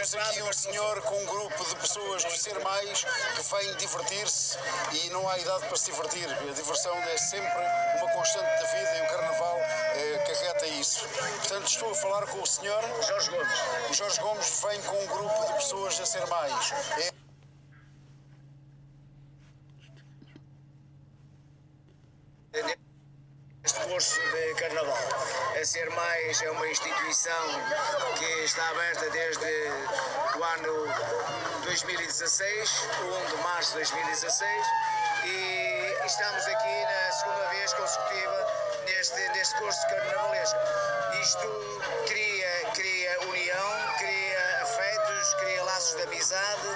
Temos 0.10 0.28
aqui 0.28 0.42
um 0.42 0.54
senhor 0.54 1.02
com 1.04 1.22
um 1.22 1.26
grupo 1.26 1.66
de 1.66 1.76
pessoas 1.76 2.24
de 2.24 2.40
ser 2.40 2.58
mais 2.62 3.04
que 3.04 3.42
vêm 3.44 3.76
divertir-se 3.76 4.58
e 4.92 5.08
não 5.12 5.30
há 5.30 5.38
idade 5.38 5.68
para 5.68 5.78
se 5.78 5.92
divertir. 5.92 6.26
A 6.26 6.52
diversão 6.52 6.96
é 6.96 7.18
sempre 7.18 7.62
uma 8.02 8.12
constante 8.14 8.46
da 8.46 8.66
vida 8.66 8.98
e 8.98 9.02
o 9.02 9.08
Carnaval 9.08 9.60
é, 9.60 10.18
carreta 10.26 10.66
isso. 10.68 11.08
Portanto, 11.08 11.68
estou 11.68 11.92
a 11.92 11.96
falar 11.96 12.26
com 12.26 12.42
o 12.42 12.48
senhor 12.48 12.82
Jorge 13.08 13.30
Gomes. 13.30 13.60
O 13.90 13.94
Jorge 13.94 14.20
Gomes 14.20 14.64
vem 14.64 14.82
com 14.82 15.04
um 15.04 15.08
grupo 15.08 15.46
de 15.46 15.54
pessoas 15.54 16.00
a 16.00 16.06
ser 16.06 16.26
mais. 16.26 16.74
É... 16.98 17.12
Este 23.64 23.80
curso 23.82 24.16
de 24.16 24.56
Carnaval. 24.56 24.98
Ser 25.70 25.88
Mais 25.92 26.42
é 26.42 26.50
uma 26.50 26.68
instituição 26.68 27.48
que 28.18 28.26
está 28.44 28.68
aberta 28.70 29.08
desde 29.12 29.46
o 30.36 30.44
ano 30.44 31.64
2016, 31.64 32.88
1 33.04 33.36
de 33.36 33.44
março 33.44 33.70
de 33.74 33.76
2016, 33.76 34.68
e 35.26 36.06
estamos 36.08 36.48
aqui 36.48 36.86
na 36.86 37.12
segunda 37.12 37.50
vez 37.50 37.74
consecutiva 37.74 38.48
neste, 38.88 39.30
neste 39.30 39.56
curso 39.60 39.80
carnavalesco. 39.90 40.58
Isto 41.22 41.82
cria, 42.08 42.72
cria 42.74 43.20
união, 43.30 43.94
cria 44.00 44.64
afetos, 44.64 45.34
cria 45.36 45.64
laços 45.66 45.96
de 45.98 46.02
amizade, 46.02 46.68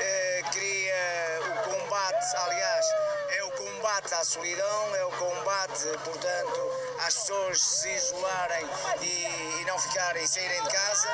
eh, 0.00 0.42
cria 0.52 1.40
o 1.52 1.70
combate, 1.70 2.36
aliás, 2.36 2.86
é 3.28 3.44
o 3.44 3.50
combate 3.50 4.14
à 4.14 4.24
solidão, 4.24 4.96
é 4.96 5.04
o 5.04 5.10
combate, 5.10 5.84
portanto, 6.02 6.77
às 7.06 7.14
pessoas 7.14 7.60
se 7.60 7.90
isolarem 7.90 8.66
e, 9.00 9.60
e 9.60 9.64
não 9.66 9.78
ficarem, 9.78 10.26
saírem 10.26 10.62
de 10.62 10.68
casa, 10.70 11.08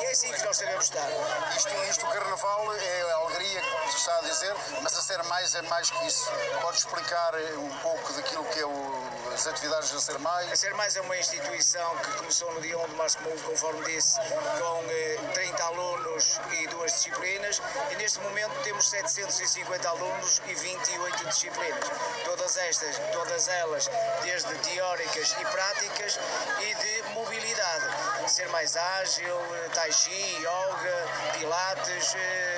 e 0.00 0.04
é 0.04 0.10
assim 0.10 0.32
que 0.32 0.44
nós 0.44 0.58
devemos 0.58 0.84
estar. 0.84 1.08
Isto, 1.56 1.74
isto, 1.88 2.06
o 2.06 2.10
Carnaval, 2.10 2.74
é 2.74 3.12
a 3.12 3.16
alegria 3.16 3.60
que 3.60 3.96
está 3.96 4.18
a 4.18 4.22
dizer, 4.22 4.54
mas 4.82 4.96
a 4.96 5.02
ser 5.02 5.22
mais 5.24 5.54
é 5.54 5.62
mais 5.62 5.90
que 5.90 6.06
isso. 6.06 6.30
Pode 6.60 6.78
explicar 6.78 7.34
eh, 7.34 7.54
um 7.58 7.78
pouco 7.78 8.12
daquilo 8.12 8.44
que 8.44 8.60
é 8.60 8.66
o, 8.66 8.99
as 9.32 9.46
atividades 9.46 9.90
da 9.92 10.00
Ser 10.00 10.18
Mais? 10.18 10.52
A 10.52 10.56
Ser 10.56 10.74
Mais 10.74 10.96
é 10.96 11.00
uma 11.00 11.16
instituição 11.16 11.96
que 11.98 12.12
começou 12.18 12.52
no 12.54 12.60
dia 12.60 12.76
1 12.78 12.88
de 12.88 12.94
março, 12.96 13.18
conforme 13.44 13.84
disse, 13.84 14.18
com 14.20 14.84
eh, 14.88 15.18
30 15.34 15.64
alunos 15.64 16.40
e 16.52 16.66
duas 16.68 16.92
disciplinas, 16.92 17.62
e 17.92 17.96
neste 17.96 18.18
momento 18.20 18.52
temos 18.62 18.88
750 18.88 19.88
alunos 19.88 20.42
e 20.46 20.54
28 20.54 21.24
disciplinas. 21.26 21.90
Todas 22.24 22.56
estas, 22.56 22.98
todas 23.12 23.48
elas, 23.48 23.90
desde 24.22 24.54
teóricas 24.58 25.36
e 25.40 25.44
práticas 25.44 26.18
e 26.60 26.74
de 26.74 27.02
mobilidade. 27.14 28.30
Ser 28.30 28.48
mais 28.48 28.76
ágil, 28.76 29.38
tai 29.74 29.92
chi, 29.92 30.36
yoga, 30.36 31.38
pilates, 31.38 32.14
eh, 32.14 32.49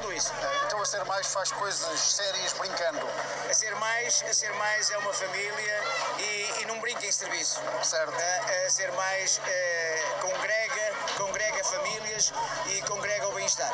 tudo 0.00 0.12
isso. 0.12 0.32
Então 0.66 0.80
a 0.80 0.86
Ser 0.86 1.04
Mais 1.04 1.26
faz 1.26 1.50
coisas 1.52 2.00
sérias 2.00 2.52
brincando. 2.52 3.06
A 3.48 3.54
Ser 3.54 3.74
Mais, 3.76 4.22
a 4.28 4.32
Ser 4.32 4.52
Mais 4.54 4.90
é 4.90 4.98
uma 4.98 5.12
família 5.12 5.84
e, 6.18 6.62
e 6.62 6.66
não 6.66 6.80
brinca 6.80 7.04
em 7.04 7.12
serviço. 7.12 7.60
Certo. 7.82 8.14
A, 8.14 8.66
a 8.66 8.70
Ser 8.70 8.92
Mais 8.92 9.40
eh, 9.44 10.02
congrega, 10.20 10.94
congrega 11.16 11.64
famílias 11.64 12.32
e 12.66 12.82
congrega 12.82 13.28
o 13.28 13.34
bem-estar. 13.34 13.72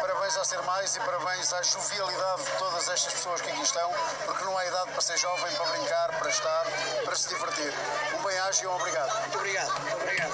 Parabéns 0.00 0.36
a 0.36 0.44
Ser 0.44 0.62
Mais 0.62 0.94
e 0.96 1.00
parabéns 1.00 1.52
à 1.52 1.62
jovialidade 1.62 2.44
de 2.44 2.50
todas 2.58 2.88
estas 2.88 3.14
pessoas 3.14 3.40
que 3.40 3.50
aqui 3.50 3.62
estão, 3.62 3.90
porque 4.26 4.44
não 4.44 4.56
há 4.56 4.66
idade 4.66 4.90
para 4.92 5.00
ser 5.00 5.16
jovem, 5.18 5.54
para 5.54 5.66
brincar, 5.66 6.18
para 6.18 6.28
estar, 6.28 6.64
para 7.04 7.16
se 7.16 7.28
divertir. 7.28 7.72
Um 8.18 8.22
bem-aja 8.22 8.64
e 8.64 8.66
um 8.66 8.74
obrigado. 8.74 9.20
Muito 9.20 9.38
obrigado. 9.38 9.80
Muito 9.80 9.96
obrigado. 9.96 10.32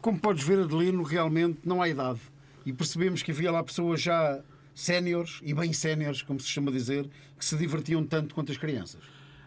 Como 0.00 0.18
podes 0.18 0.44
ver, 0.44 0.60
Adelino, 0.60 1.02
realmente 1.02 1.60
não 1.64 1.82
há 1.82 1.88
idade. 1.88 2.20
E 2.68 2.72
percebemos 2.74 3.22
que 3.22 3.30
havia 3.30 3.50
lá 3.50 3.62
pessoas 3.62 4.02
já 4.02 4.42
séniores, 4.74 5.40
e 5.42 5.54
bem 5.54 5.72
séniores, 5.72 6.20
como 6.20 6.38
se 6.38 6.48
chama 6.48 6.70
dizer, 6.70 7.08
que 7.38 7.42
se 7.42 7.56
divertiam 7.56 8.04
tanto 8.04 8.34
quanto 8.34 8.52
as 8.52 8.58
crianças. 8.58 9.00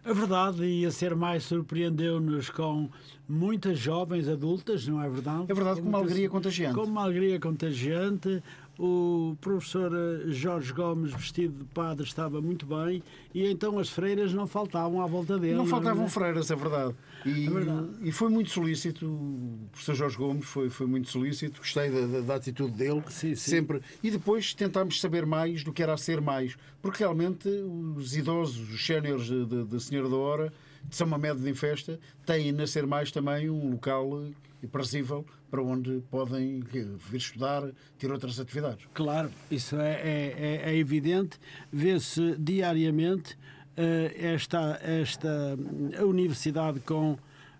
A 0.03 0.11
verdade 0.11 0.65
ia 0.65 0.89
ser 0.89 1.15
mais 1.15 1.43
surpreendeu-nos 1.43 2.49
com 2.49 2.89
muitas 3.29 3.77
jovens 3.77 4.27
adultas, 4.27 4.87
não 4.87 4.99
é 4.99 5.07
verdade? 5.07 5.45
É 5.47 5.53
verdade, 5.53 5.81
com 5.83 5.87
uma 5.87 5.99
alegria 5.99 6.27
contagiante. 6.27 6.73
Com 6.73 6.85
uma 6.85 7.03
alegria 7.03 7.39
contagiante. 7.39 8.41
O 8.79 9.35
professor 9.41 9.91
Jorge 10.29 10.73
Gomes, 10.73 11.11
vestido 11.13 11.59
de 11.59 11.65
padre, 11.65 12.03
estava 12.05 12.41
muito 12.41 12.65
bem 12.65 13.03
e 13.33 13.45
então 13.45 13.77
as 13.77 13.89
freiras 13.89 14.33
não 14.33 14.47
faltavam 14.47 15.01
à 15.01 15.05
volta 15.07 15.37
dele. 15.37 15.53
Não 15.55 15.67
faltavam 15.67 16.05
é? 16.05 16.09
freiras, 16.09 16.49
é 16.49 16.55
verdade. 16.55 16.95
E, 17.25 17.45
É 17.45 17.49
verdade. 17.49 17.87
e 18.01 18.11
foi 18.11 18.29
muito 18.29 18.49
solícito, 18.49 19.05
o 19.05 19.67
professor 19.71 19.93
Jorge 19.95 20.17
Gomes 20.17 20.45
foi, 20.45 20.69
foi 20.69 20.87
muito 20.87 21.09
solícito, 21.11 21.59
gostei 21.59 21.91
da, 21.91 22.07
da- 22.07 22.21
da 22.21 22.35
atitude 22.35 22.71
dele, 22.73 23.03
Sim, 23.09 23.35
sim. 23.35 23.51
sempre. 23.51 23.81
E 24.01 24.09
depois 24.09 24.53
tentámos 24.55 24.99
saber 24.99 25.25
mais 25.27 25.63
do 25.63 25.71
que 25.71 25.83
era 25.83 25.93
a 25.93 25.97
ser 25.97 26.19
mais, 26.19 26.55
porque 26.81 26.99
realmente 27.03 27.47
os 27.95 28.15
idosos, 28.15 28.67
os 28.73 28.83
séniores 28.83 29.29
da 29.67 29.79
Senhora 29.79 30.09
da 30.09 30.15
Hora, 30.15 30.53
de 30.89 30.95
São 30.95 31.05
Mamed 31.05 31.47
em 31.47 31.53
Festa, 31.53 31.99
têm 32.25 32.51
na 32.51 32.65
Ser 32.65 32.87
Mais 32.87 33.11
também 33.11 33.47
um 33.49 33.69
local 33.71 34.23
aprazível 34.63 35.25
para 35.49 35.61
onde 35.61 36.01
podem 36.09 36.61
vir 36.61 36.87
estudar, 37.17 37.69
ter 37.97 38.11
outras 38.11 38.39
atividades. 38.39 38.85
Claro, 38.93 39.29
isso 39.49 39.75
é, 39.77 39.93
é- 39.93 40.35
é- 40.65 40.71
é 40.71 40.77
evidente. 40.77 41.37
Vê-se 41.71 42.35
diariamente 42.39 43.37
eh, 43.77 44.13
esta, 44.17 44.79
esta 44.83 45.57
a 45.99 46.03
universidade 46.05 46.79
com, 46.81 47.17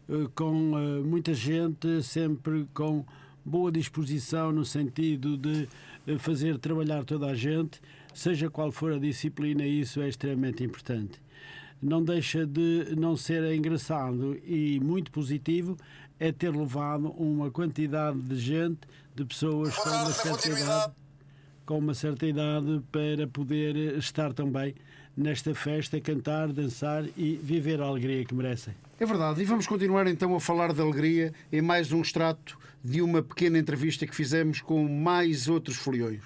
eh, 0.10 0.28
com 0.36 0.78
eh, 0.78 1.00
muita 1.02 1.34
gente, 1.34 2.04
sempre 2.04 2.68
com 2.74 3.06
boa 3.44 3.72
disposição 3.72 4.52
no 4.52 4.64
sentido 4.66 5.38
de 5.38 5.68
fazer 6.20 6.58
trabalhar 6.60 7.04
toda 7.06 7.28
a 7.28 7.34
gente, 7.36 7.80
seja 8.14 8.50
qual 8.50 8.72
for 8.72 8.94
a 8.94 9.00
disciplina, 9.00 9.66
isso 9.66 10.02
é 10.02 10.10
extremamente 10.10 10.64
importante. 10.64 11.20
Não 11.82 12.04
deixa 12.04 12.46
de 12.46 12.94
não 12.96 13.16
ser 13.18 13.44
engraçado 13.56 14.38
e 14.46 14.80
muito 14.80 15.12
positivo 15.12 15.76
é 16.22 16.32
ter 16.32 16.56
levado 16.56 17.10
uma 17.18 17.50
quantidade 17.50 18.20
de 18.20 18.36
gente, 18.36 18.82
de 19.16 19.26
pessoas 19.26 19.76
com 19.76 19.90
uma 19.90 20.12
certa 20.12 20.50
idade 20.50 20.94
com 21.66 21.78
uma 21.78 21.94
certa 21.94 22.26
idade 22.26 22.82
para 22.92 23.28
poder 23.28 23.98
estar 23.98 24.34
também 24.34 24.76
nesta 25.16 25.56
festa, 25.56 26.02
cantar, 26.02 26.52
dançar 26.52 27.06
e 27.16 27.40
viver 27.42 27.80
a 27.82 27.86
alegria 27.86 28.26
que 28.26 28.36
merecem. 28.36 28.74
É 29.00 29.06
verdade, 29.06 29.42
e 29.42 29.46
vamos 29.46 29.68
continuar 29.68 30.06
então 30.08 30.36
a 30.36 30.40
falar 30.40 30.74
de 30.74 30.82
alegria 30.82 31.34
em 31.52 31.62
mais 31.62 31.92
um 31.94 32.02
extrato 32.02 32.58
de 32.84 33.02
uma 33.02 33.22
pequena 33.22 33.58
entrevista 33.58 34.06
que 34.06 34.14
fizemos 34.14 34.60
com 34.60 34.86
mais 34.88 35.48
outros 35.48 35.78
foliões. 35.78 36.22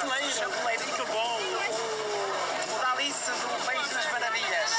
Chapeleiro. 0.00 0.30
Chapeleiro. 0.32 0.84
Que 0.84 1.04
bom. 1.12 1.40
O 2.72 2.78
Dalice 2.80 3.30
do 3.32 3.66
País 3.66 3.88
das 3.90 4.06
Maravilhas. 4.12 4.70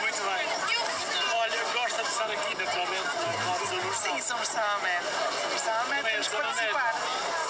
Muito 0.00 0.22
bem. 0.24 1.36
Olha, 1.36 1.64
gosta 1.74 2.02
de 2.02 2.08
estar 2.08 2.30
aqui, 2.30 2.54
naturalmente, 2.54 3.04
no 3.04 3.50
Lado 3.50 3.66
do. 3.66 3.94
Sim, 3.94 4.22
somos 4.22 4.48
Samamed. 4.48 5.04
Somos 5.42 5.60
Samamed, 5.60 6.02
Bem, 6.02 6.12
temos 6.12 6.28
que 6.28 6.36
participar. 6.36 6.94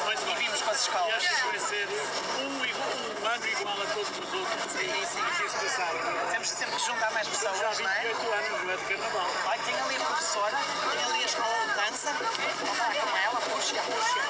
Muito 0.04 0.22
E 0.22 0.24
bem. 0.24 0.34
vimos 0.38 0.62
com 0.62 0.70
as 0.72 0.76
E 0.76 0.80
escolas. 0.82 1.14
acho 1.14 1.28
que 1.36 1.48
vai 1.50 1.58
ser 1.60 1.88
um, 1.88 3.22
um 3.22 3.26
ano 3.28 3.46
igual 3.46 3.82
a 3.82 3.86
todos 3.94 4.10
os 4.10 4.34
outros. 4.34 4.72
Sim, 4.72 5.06
sim. 5.06 5.20
Aqui 5.20 5.48
se 5.50 5.56
passar. 5.64 5.92
Temos 6.32 6.48
sempre 6.48 6.74
que 6.76 6.84
juntar 6.84 7.10
mais 7.12 7.26
Já 7.28 7.32
pessoas, 7.50 7.78
não 7.78 7.90
é? 7.90 8.00
28 8.00 8.32
anos, 8.32 8.64
não 8.64 8.72
é 8.72 8.76
de 8.76 8.84
carnaval. 8.84 9.30
Olha, 9.46 9.62
tem 9.62 9.74
ali 9.80 9.96
a 9.96 10.04
professora, 10.04 10.56
tem 10.90 11.04
ali 11.04 11.22
a 11.22 11.26
escola 11.26 11.66
de 11.68 11.74
dança. 11.74 12.12
Vou 12.58 12.74
falar 12.74 12.94
com 12.94 13.16
ela, 13.18 13.40
puxa, 13.40 13.76
puxa. 13.86 14.20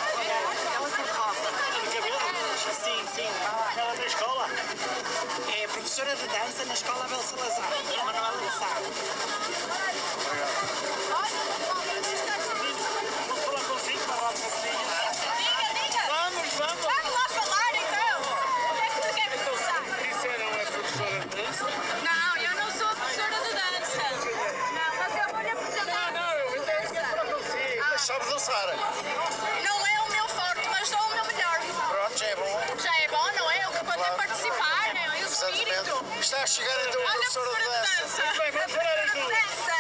Ela 0.77 0.91
tem 0.91 1.07
rosa. 1.17 1.94
Sim, 2.73 3.07
sim. 3.15 3.29
Ela 3.77 3.95
da 3.95 4.07
escola? 4.07 4.47
É 5.55 5.67
professora 5.69 6.17
de 6.17 6.27
dança 6.27 6.65
na 6.65 6.73
Escola 6.73 7.05
Abel 7.05 7.21
Salazar, 7.23 7.69
Manuela 8.05 8.39
de 8.39 8.51
Sá. 8.59 8.69
Vou 10.25 10.54
é 35.69 35.81
o 35.81 35.85
espírito. 35.85 35.91
Exatamente. 35.91 36.21
Está 36.21 36.43
a 36.43 36.47
chegar 36.47 36.89
então 36.89 37.01
a 37.01 37.13
professora 37.13 37.51
de 37.51 37.65
dança. 37.65 38.23
Bem, 38.39 38.53
vamos 38.53 38.73
falar 38.73 38.99
as 39.05 39.13
duas. 39.13 39.29
Dança! 39.29 39.79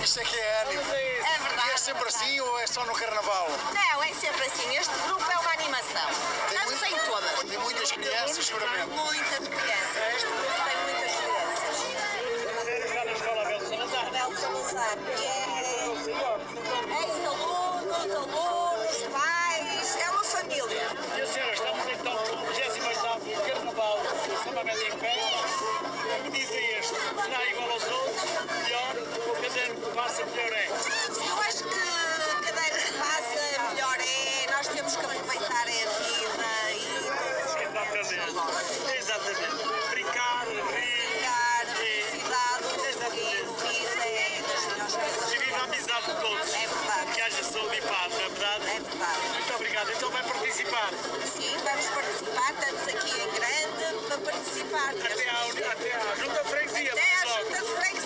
Isto 0.03 0.19
é 0.19 0.23
que 0.23 0.39
é 0.39 0.61
ânimo. 0.61 0.93
É 0.93 1.37
verdade. 1.39 1.79
sempre 1.79 2.07
assim 2.07 2.39
ou 2.39 2.59
é 2.59 2.67
só 2.67 2.85
no 2.85 2.93
carnaval? 2.93 3.47
Não, 3.73 4.03
é 4.03 4.13
sempre 4.13 4.45
assim. 4.45 4.75
Este 4.75 4.93
grupo 5.05 5.31
é 5.31 5.37
uma 5.37 5.51
animação. 5.53 6.09
Estamos 6.49 6.83
em 6.83 6.97
todas. 7.09 7.39
Tem 7.43 7.57
muitas 7.57 7.91
crianças, 7.91 8.45
seguramente. 8.45 8.87
Muitas 8.87 9.47
crianças. 9.47 10.15
Este 10.15 10.27
grupo 10.27 10.63
tem 10.63 10.77
muitas 10.83 11.11
crianças. 11.15 11.31
Está 13.91 14.95
na 14.95 15.20
passa 29.89 30.25
melhor 30.25 30.53
é? 30.53 30.67
Eu 30.67 31.37
acho 31.41 31.63
que 31.63 31.69
cada 32.43 32.61
ano 32.61 32.77
que 32.85 32.93
passa, 32.93 33.63
melhor 33.73 33.97
é. 33.99 34.51
Nós 34.51 34.67
temos 34.67 34.95
que 34.95 35.05
aproveitar 35.05 35.61
a 35.61 35.65
vida 35.65 36.47
e 36.73 36.81
Exatamente. 37.63 38.97
Exatamente. 38.97 39.63
Brincar, 39.91 40.45
rir. 40.47 40.63
brincar, 40.63 41.61
a 41.61 41.75
felicidade, 41.75 42.63
o 42.65 42.79
sorriso, 42.93 43.49
o 43.49 43.55
riso 43.67 43.99
é 43.99 44.41
das 44.41 44.63
melhores 44.65 44.95
coisas. 44.95 45.33
E 45.33 45.37
viva 45.39 45.57
a 45.57 45.63
amizade 45.63 46.05
de 46.05 46.13
todos. 46.21 46.53
É 46.53 46.67
verdade. 46.67 47.11
Que 47.13 47.21
haja 47.21 47.43
saúde 47.43 47.77
e 47.77 47.81
paz, 47.81 48.13
não 48.13 48.21
é 48.21 48.29
verdade? 48.29 48.63
É 48.69 48.79
verdade. 48.79 49.19
Muito 49.33 49.53
obrigado. 49.55 49.91
Então 49.91 50.09
vai 50.11 50.23
participar. 50.23 50.89
Sim, 51.35 51.57
vamos 51.63 51.85
participar, 51.87 52.53
estamos 52.53 52.87
aqui 52.87 53.11
em 53.21 53.29
grande 53.31 54.07
para 54.07 54.17
participar. 54.17 54.89
Até 54.89 55.29
à, 55.29 55.71
até 55.71 55.95
à 55.95 56.15
Junta 56.15 56.43
Freguesia. 56.45 56.91
Até 56.91 57.01
à. 57.01 57.43
Junta 57.43 57.61
Freguesia, 57.63 58.00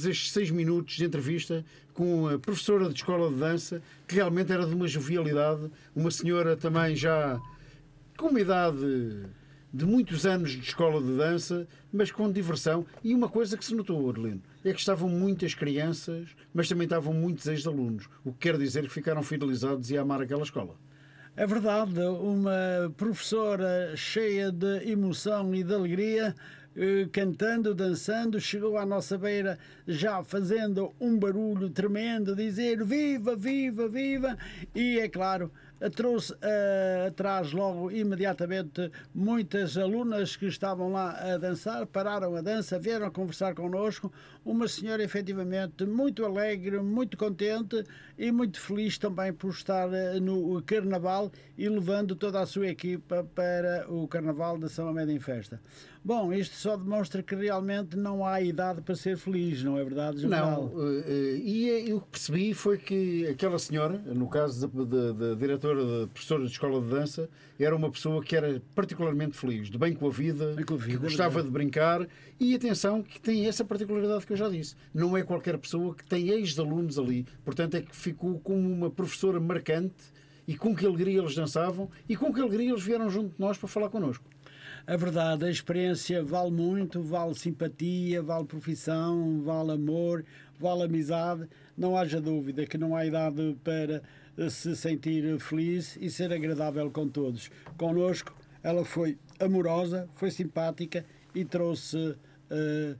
estes 0.00 0.32
seis 0.32 0.50
minutos 0.50 0.96
de 0.96 1.04
entrevista 1.04 1.64
com 1.92 2.28
a 2.28 2.38
professora 2.38 2.88
de 2.88 2.94
escola 2.94 3.30
de 3.30 3.36
dança, 3.36 3.82
que 4.06 4.14
realmente 4.14 4.52
era 4.52 4.66
de 4.66 4.74
uma 4.74 4.88
jovialidade, 4.88 5.70
uma 5.94 6.10
senhora 6.10 6.56
também 6.56 6.96
já 6.96 7.40
com 8.16 8.28
uma 8.28 8.40
idade 8.40 9.26
de 9.72 9.86
muitos 9.86 10.26
anos 10.26 10.52
de 10.52 10.60
escola 10.60 11.00
de 11.00 11.16
dança, 11.16 11.66
mas 11.92 12.10
com 12.10 12.30
diversão. 12.30 12.84
E 13.02 13.14
uma 13.14 13.28
coisa 13.28 13.56
que 13.56 13.64
se 13.64 13.74
notou, 13.74 14.04
Orlino, 14.04 14.42
é 14.64 14.72
que 14.72 14.78
estavam 14.78 15.08
muitas 15.08 15.54
crianças, 15.54 16.28
mas 16.52 16.68
também 16.68 16.84
estavam 16.84 17.14
muitos 17.14 17.46
ex-alunos, 17.46 18.08
o 18.24 18.32
que 18.32 18.38
quer 18.38 18.58
dizer 18.58 18.82
que 18.82 18.92
ficaram 18.92 19.22
fidelizados 19.22 19.90
e 19.90 19.96
a 19.96 20.02
amar 20.02 20.20
aquela 20.20 20.42
escola. 20.42 20.76
É 21.34 21.46
verdade, 21.46 21.98
uma 21.98 22.92
professora 22.94 23.96
cheia 23.96 24.52
de 24.52 24.90
emoção 24.90 25.54
e 25.54 25.64
de 25.64 25.72
alegria, 25.72 26.34
cantando, 27.12 27.74
dançando, 27.74 28.40
chegou 28.40 28.78
à 28.78 28.86
nossa 28.86 29.18
beira 29.18 29.58
já 29.86 30.22
fazendo 30.22 30.92
um 31.00 31.18
barulho 31.18 31.68
tremendo, 31.70 32.34
dizer 32.34 32.82
viva, 32.84 33.36
viva, 33.36 33.88
viva, 33.88 34.38
e 34.74 34.98
é 34.98 35.08
claro, 35.08 35.50
trouxe 35.90 36.34
eh, 36.40 37.06
atrás 37.08 37.52
logo 37.52 37.90
imediatamente 37.90 38.90
muitas 39.14 39.76
alunas 39.76 40.36
que 40.36 40.46
estavam 40.46 40.92
lá 40.92 41.10
a 41.10 41.36
dançar, 41.36 41.86
pararam 41.86 42.36
a 42.36 42.40
dança, 42.40 42.78
vieram 42.78 43.10
conversar 43.10 43.54
connosco, 43.54 44.12
uma 44.44 44.66
senhora 44.66 45.02
efetivamente 45.02 45.84
muito 45.84 46.24
alegre, 46.24 46.78
muito 46.80 47.16
contente 47.16 47.84
e 48.18 48.30
muito 48.32 48.60
feliz 48.60 48.98
também 48.98 49.32
por 49.32 49.50
estar 49.50 49.92
eh, 49.92 50.18
no 50.20 50.60
Carnaval 50.62 51.30
e 51.56 51.68
levando 51.68 52.14
toda 52.16 52.40
a 52.40 52.46
sua 52.46 52.66
equipa 52.68 53.24
para 53.34 53.86
o 53.88 54.06
Carnaval 54.08 54.58
da 54.58 54.68
São 54.68 54.88
Amédio 54.88 55.14
em 55.14 55.20
Festa. 55.20 55.60
Bom, 56.04 56.32
isto 56.32 56.56
só 56.56 56.76
demonstra 56.76 57.22
que 57.22 57.32
realmente 57.36 57.96
não 57.96 58.26
há 58.26 58.40
idade 58.40 58.80
para 58.80 58.96
ser 58.96 59.16
feliz, 59.16 59.62
não 59.62 59.78
é 59.78 59.84
verdade, 59.84 60.18
Juvenal? 60.22 60.68
Não, 60.74 60.82
eh, 60.98 61.04
eh, 61.06 61.36
e, 61.88 61.92
o 61.92 62.00
que 62.00 62.08
percebi 62.10 62.52
foi 62.54 62.76
que 62.76 63.26
aquela 63.28 63.56
senhora, 63.58 63.98
no 63.98 64.28
caso 64.28 64.66
da, 64.66 64.84
da- 64.84 65.12
da 65.12 65.34
diretora, 65.36 65.84
da 66.00 66.06
professora 66.08 66.44
de 66.44 66.50
escola 66.50 66.80
de 66.82 66.88
dança, 66.88 67.30
era 67.58 67.74
uma 67.76 67.88
pessoa 67.90 68.20
que 68.24 68.34
era 68.34 68.60
particularmente 68.74 69.36
feliz, 69.36 69.70
de 69.70 69.78
bem 69.78 69.94
com 69.94 70.08
a 70.08 70.10
vida, 70.10 70.56
com 70.66 70.74
a 70.74 70.76
vida, 70.76 70.90
que 70.98 71.04
gostava 71.04 71.40
de 71.40 71.48
brincar 71.50 72.08
e 72.40 72.56
atenção 72.56 73.00
que 73.00 73.20
tem 73.20 73.46
essa 73.46 73.64
particularidade 73.64 74.26
que 74.26 74.31
eu 74.32 74.36
já 74.36 74.48
disse. 74.48 74.74
Não 74.92 75.16
é 75.16 75.22
qualquer 75.22 75.58
pessoa 75.58 75.94
que 75.94 76.04
tem 76.04 76.28
ex-alunos 76.28 76.98
ali, 76.98 77.26
portanto 77.44 77.76
é 77.76 77.82
que 77.82 77.94
ficou 77.94 78.38
como 78.40 78.70
uma 78.70 78.90
professora 78.90 79.38
marcante 79.38 80.12
e 80.46 80.56
com 80.56 80.74
que 80.74 80.84
alegria 80.84 81.20
eles 81.20 81.34
dançavam 81.34 81.88
e 82.08 82.16
com 82.16 82.32
que 82.32 82.40
alegria 82.40 82.70
eles 82.70 82.82
vieram 82.82 83.08
junto 83.08 83.34
de 83.34 83.40
nós 83.40 83.56
para 83.56 83.68
falar 83.68 83.88
connosco. 83.88 84.24
A 84.84 84.96
verdade, 84.96 85.44
a 85.44 85.50
experiência 85.50 86.24
vale 86.24 86.50
muito, 86.50 87.02
vale 87.02 87.34
simpatia, 87.36 88.20
vale 88.20 88.44
profissão, 88.44 89.40
vale 89.42 89.72
amor, 89.72 90.24
vale 90.58 90.82
amizade. 90.82 91.48
Não 91.76 91.96
haja 91.96 92.20
dúvida 92.20 92.66
que 92.66 92.76
não 92.76 92.96
há 92.96 93.06
idade 93.06 93.56
para 93.62 94.02
eh, 94.36 94.50
se 94.50 94.74
sentir 94.74 95.38
feliz 95.38 95.96
e 96.00 96.10
ser 96.10 96.32
agradável 96.32 96.90
com 96.90 97.06
todos. 97.06 97.48
Connosco, 97.76 98.34
ela 98.60 98.84
foi 98.84 99.16
amorosa, 99.38 100.08
foi 100.14 100.32
simpática 100.32 101.04
e 101.32 101.44
trouxe 101.44 102.16
eh, 102.50 102.96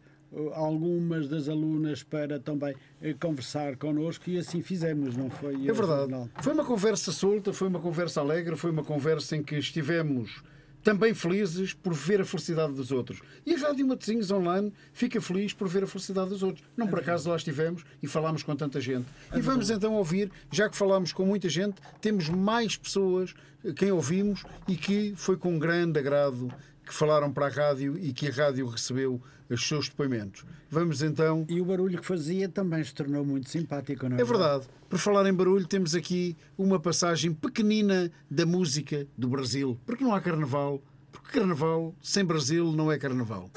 algumas 0.55 1.29
das 1.29 1.49
alunas 1.49 2.03
para 2.03 2.39
também 2.39 2.75
eh, 3.01 3.15
conversar 3.15 3.77
connosco 3.77 4.29
e 4.31 4.39
assim 4.39 4.63
fizemos, 4.63 5.17
não 5.17 5.29
foi? 5.29 5.55
É 5.69 5.73
verdade. 5.73 6.31
Foi 6.41 6.53
uma 6.53 6.65
conversa 6.65 7.13
solta, 7.13 7.53
foi 7.53 7.69
uma 7.69 7.81
conversa 7.81 8.21
alegre, 8.21 8.57
foi 8.57 8.71
uma 8.71 8.85
conversa 8.85 9.37
em 9.37 9.43
que 9.43 9.57
estivemos 9.57 10.43
também 10.83 11.15
felizes 11.15 11.73
por 11.73 11.95
ver 11.95 12.21
a 12.21 12.25
felicidade 12.25 12.73
dos 12.73 12.91
outros. 12.91 13.21
E 13.47 13.55
a 13.55 13.59
Rádio 13.59 13.87
Matosinhos 13.87 14.31
Online 14.31 14.73
fica 14.93 15.21
feliz 15.21 15.53
por 15.53 15.69
ver 15.69 15.85
a 15.85 15.87
felicidade 15.87 16.31
dos 16.31 16.43
outros. 16.43 16.67
Não 16.77 16.89
por 16.89 16.99
acaso 16.99 17.31
lá 17.31 17.37
estivemos 17.37 17.85
e 18.03 18.07
falámos 18.07 18.43
com 18.43 18.55
tanta 18.57 18.81
gente. 18.81 19.07
E 19.35 19.41
vamos 19.41 19.71
então 19.71 19.95
ouvir, 19.95 20.31
já 20.51 20.69
que 20.69 20.77
falámos 20.77 21.13
com 21.13 21.25
muita 21.25 21.49
gente, 21.49 21.77
temos 22.01 22.29
mais 22.29 22.77
pessoas 22.77 23.35
eh, 23.65 23.73
quem 23.73 23.93
ouvimos 23.93 24.45
e 24.67 24.77
que 24.77 25.15
foi 25.17 25.37
com 25.37 25.59
grande 25.59 25.99
agrado 25.99 26.53
que 26.93 26.99
falaram 26.99 27.33
para 27.33 27.47
a 27.47 27.49
rádio 27.49 27.99
e 27.99 28.13
que 28.13 28.29
a 28.29 28.31
rádio 28.31 28.67
recebeu 28.67 29.21
os 29.49 29.67
seus 29.67 29.89
depoimentos. 29.89 30.45
Vamos 30.71 31.03
então. 31.03 31.47
E 31.49 31.61
o 31.61 31.65
barulho 31.65 31.99
que 31.99 32.07
fazia 32.07 32.49
também 32.49 32.85
se 32.85 32.95
tornou 32.95 33.25
muito 33.25 33.49
simpático, 33.49 34.09
não 34.09 34.19
é? 34.19 34.21
É 34.21 34.25
verdade. 34.25 34.67
Por 34.89 34.99
falar 34.99 35.27
em 35.27 35.33
barulho, 35.33 35.67
temos 35.67 35.95
aqui 35.95 36.37
uma 36.57 36.79
passagem 36.79 37.33
pequenina 37.33 38.13
da 38.31 38.45
música 38.45 39.07
do 39.17 39.27
Brasil. 39.29 39.79
Porque 39.87 40.05
não 40.05 40.15
há 40.15 40.21
carnaval. 40.21 40.83
Porque 41.11 41.39
carnaval 41.39 41.95
sem 42.03 42.25
Brasil 42.25 42.73
não 42.73 42.93
é 42.93 42.99
carnaval. 42.99 43.51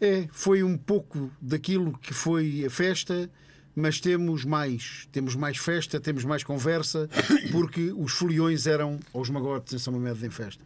É, 0.00 0.26
foi 0.32 0.62
um 0.62 0.78
pouco 0.78 1.30
daquilo 1.40 1.96
que 1.98 2.14
foi 2.14 2.64
a 2.66 2.70
festa, 2.70 3.30
mas 3.74 4.00
temos 4.00 4.44
mais. 4.44 5.06
Temos 5.12 5.34
mais 5.34 5.58
festa, 5.58 6.00
temos 6.00 6.24
mais 6.24 6.42
conversa, 6.42 7.08
porque 7.52 7.92
os 7.96 8.12
foliões 8.12 8.66
eram 8.66 8.98
aos 9.12 9.28
magotes 9.28 9.74
em 9.74 9.78
São 9.78 9.92
Mamede 9.92 10.26
em 10.26 10.30
festa. 10.30 10.64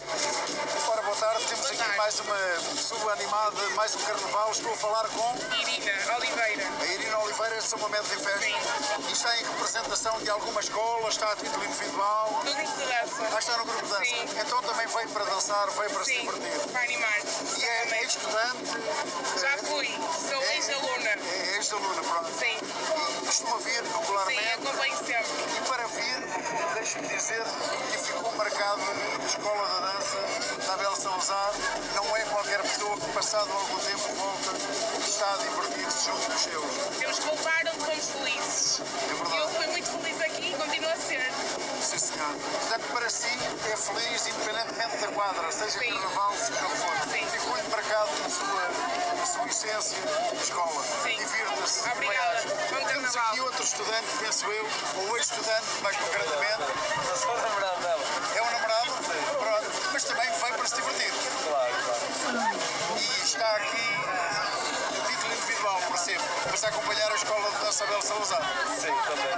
Ora, 0.00 1.02
boa 1.02 1.16
tarde. 1.16 1.46
Temos 1.46 1.66
aqui 1.66 1.96
mais 1.96 2.20
uma 2.20 2.36
pessoa 2.74 3.12
animada, 3.12 3.70
mais 3.76 3.94
um 3.94 3.98
carnaval. 3.98 4.50
Estou 4.50 4.72
a 4.72 4.76
falar 4.76 5.08
com 5.08 5.34
Irina 5.60 6.16
Oliveira. 6.16 6.67
A 7.68 7.76
Irina 7.76 7.76
Oliveira 7.76 7.76
de 7.76 7.76
São 7.76 7.78
Mamede 7.78 8.14
em 8.14 8.18
festa. 8.18 8.46
E 9.08 9.12
está 9.12 9.36
em 9.36 9.44
representação 9.44 10.18
de 10.20 10.30
alguma 10.30 10.60
escola, 10.60 11.08
está 11.08 11.32
a 11.32 11.36
título 11.36 11.64
individual. 11.64 12.40
Do 12.44 12.54
grupo 12.54 12.76
de 12.78 12.86
dança. 12.86 13.28
Ah, 13.34 13.38
está 13.38 13.56
no 13.58 13.64
grupo 13.64 13.82
de 13.82 13.88
dança. 13.90 14.04
Sim. 14.04 14.26
Então 14.40 14.62
também 14.62 14.86
veio 14.86 15.08
para 15.10 15.24
dançar, 15.24 15.70
veio 15.70 15.90
para 15.90 16.04
se 16.04 16.14
Sim, 16.14 16.20
divertir. 16.20 16.68
para 16.72 16.82
animar. 16.82 17.18
E 17.58 17.64
é, 17.64 17.98
é 18.00 18.04
estudante, 18.04 18.70
Já 19.40 19.58
fui, 19.68 19.86
sou 20.28 20.42
ex-aluna. 20.42 21.10
é 21.10 21.56
ex-aluna, 21.56 22.02
pronto. 22.02 22.30
Sim, 22.38 22.56
E 23.22 23.26
costuma 23.26 23.56
vir 23.58 23.82
sim, 23.84 23.98
regularmente. 23.98 24.48
acompanho 24.54 24.96
sempre. 24.96 25.56
E 25.56 25.68
para 25.68 25.86
vir, 25.88 26.74
deixe-me 26.74 27.08
dizer 27.08 27.42
que 27.92 27.98
ficou 27.98 28.32
marcado 28.32 28.80
na 28.80 29.26
Escola 29.26 29.68
da 29.68 29.92
Dança 29.92 29.97
da 30.66 30.74
Abel 30.74 30.96
Salazar. 30.96 31.52
Não 31.94 32.16
é 32.16 32.20
qualquer 32.24 32.62
pessoa 32.62 32.96
que, 32.98 33.12
passado 33.12 33.50
algum 33.52 33.78
tempo, 33.78 34.12
volta 34.14 34.50
e 34.98 35.08
está 35.08 35.34
a 35.34 35.36
divertir-se 35.38 36.06
junto 36.06 36.30
dos 36.30 36.40
seus. 36.40 36.98
Temos 36.98 37.18
que 37.18 37.26
voltar 37.26 37.60
onde 37.66 37.84
fomos 37.84 38.08
felizes. 38.10 38.80
É 38.80 39.14
verdade. 39.14 39.36
Eu 39.36 39.48
fui 39.48 39.66
muito 39.66 39.88
feliz 39.88 40.20
aqui 40.20 40.52
e 40.52 40.56
continuo 40.56 40.90
a 40.90 40.96
ser. 40.96 41.32
Sim, 41.82 41.98
senhor. 41.98 42.34
Portanto, 42.60 42.92
para 42.92 43.10
si, 43.10 43.38
é 43.70 43.76
feliz 43.76 44.26
independentemente 44.26 44.96
da 44.98 45.08
quadra, 45.08 45.52
seja 45.52 45.78
Sim. 45.78 45.92
carnaval, 45.92 46.34
seja 46.36 46.64
o 46.64 46.70
que 46.70 46.76
for. 46.76 47.12
Sim. 47.12 47.26
Ficou 47.26 47.70
marcado 47.70 48.10
na 48.22 48.30
sua, 48.30 49.16
na 49.16 49.26
sua 49.26 49.46
essência, 49.46 49.98
escola. 50.42 50.84
Sim. 51.02 51.16
Divirta-se. 51.16 51.90
Obrigada. 51.90 52.42
Bom 52.70 52.88
Temos 52.88 53.16
aqui 53.16 53.40
outro 53.40 53.62
estudante, 53.62 54.06
penso 54.20 54.46
eu, 54.46 54.66
ou 54.96 55.16
ex-estudante, 55.16 55.66
mais 55.82 55.96
concretamente. 55.96 56.62
É 56.62 57.30
um 57.30 57.42
namorado? 57.42 57.78
Para 60.68 60.76
se 60.76 60.82
divertir. 60.82 61.12
E 62.96 63.24
está 63.24 63.56
aqui 63.56 63.96
a 64.06 65.08
título 65.08 65.32
individual, 65.32 65.80
percebo. 65.88 66.24
Mas 66.50 66.64
a 66.64 66.68
acompanhar 66.68 67.10
a 67.10 67.14
escola 67.14 67.50
de 67.50 67.56
dança 67.64 67.84
Abel 67.84 68.02
Salazar. 68.02 68.42
Sim, 68.78 68.94
também. 69.06 69.36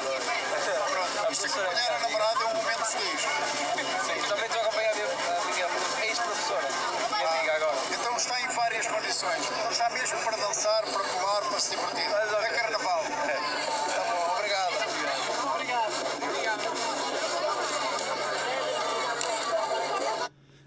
Pronto. 0.90 1.32
Isto 1.32 1.46
acompanhar 1.46 1.92
a 1.92 1.98
namorada 2.00 2.40
é 2.42 2.46
um 2.46 2.54
momento 2.54 2.84
feliz. 2.84 3.20
Sim, 3.20 4.28
também 4.28 4.44
estou 4.46 4.60
a 4.60 4.64
acompanhar 4.64 4.90
a 4.90 5.44
minha 5.46 5.66
ex-professora 6.06 6.68
e 6.68 7.24
amiga 7.24 7.52
agora. 7.54 7.76
Então 7.92 8.16
está 8.16 8.40
em 8.40 8.48
várias 8.48 8.86
condições. 8.86 9.50
Está 9.70 9.90
mesmo 9.90 10.18
para 10.20 10.36
dançar, 10.36 10.82
para 10.82 11.04
pular, 11.04 11.42
para 11.42 11.60
se 11.60 11.70
divertir. 11.70 12.10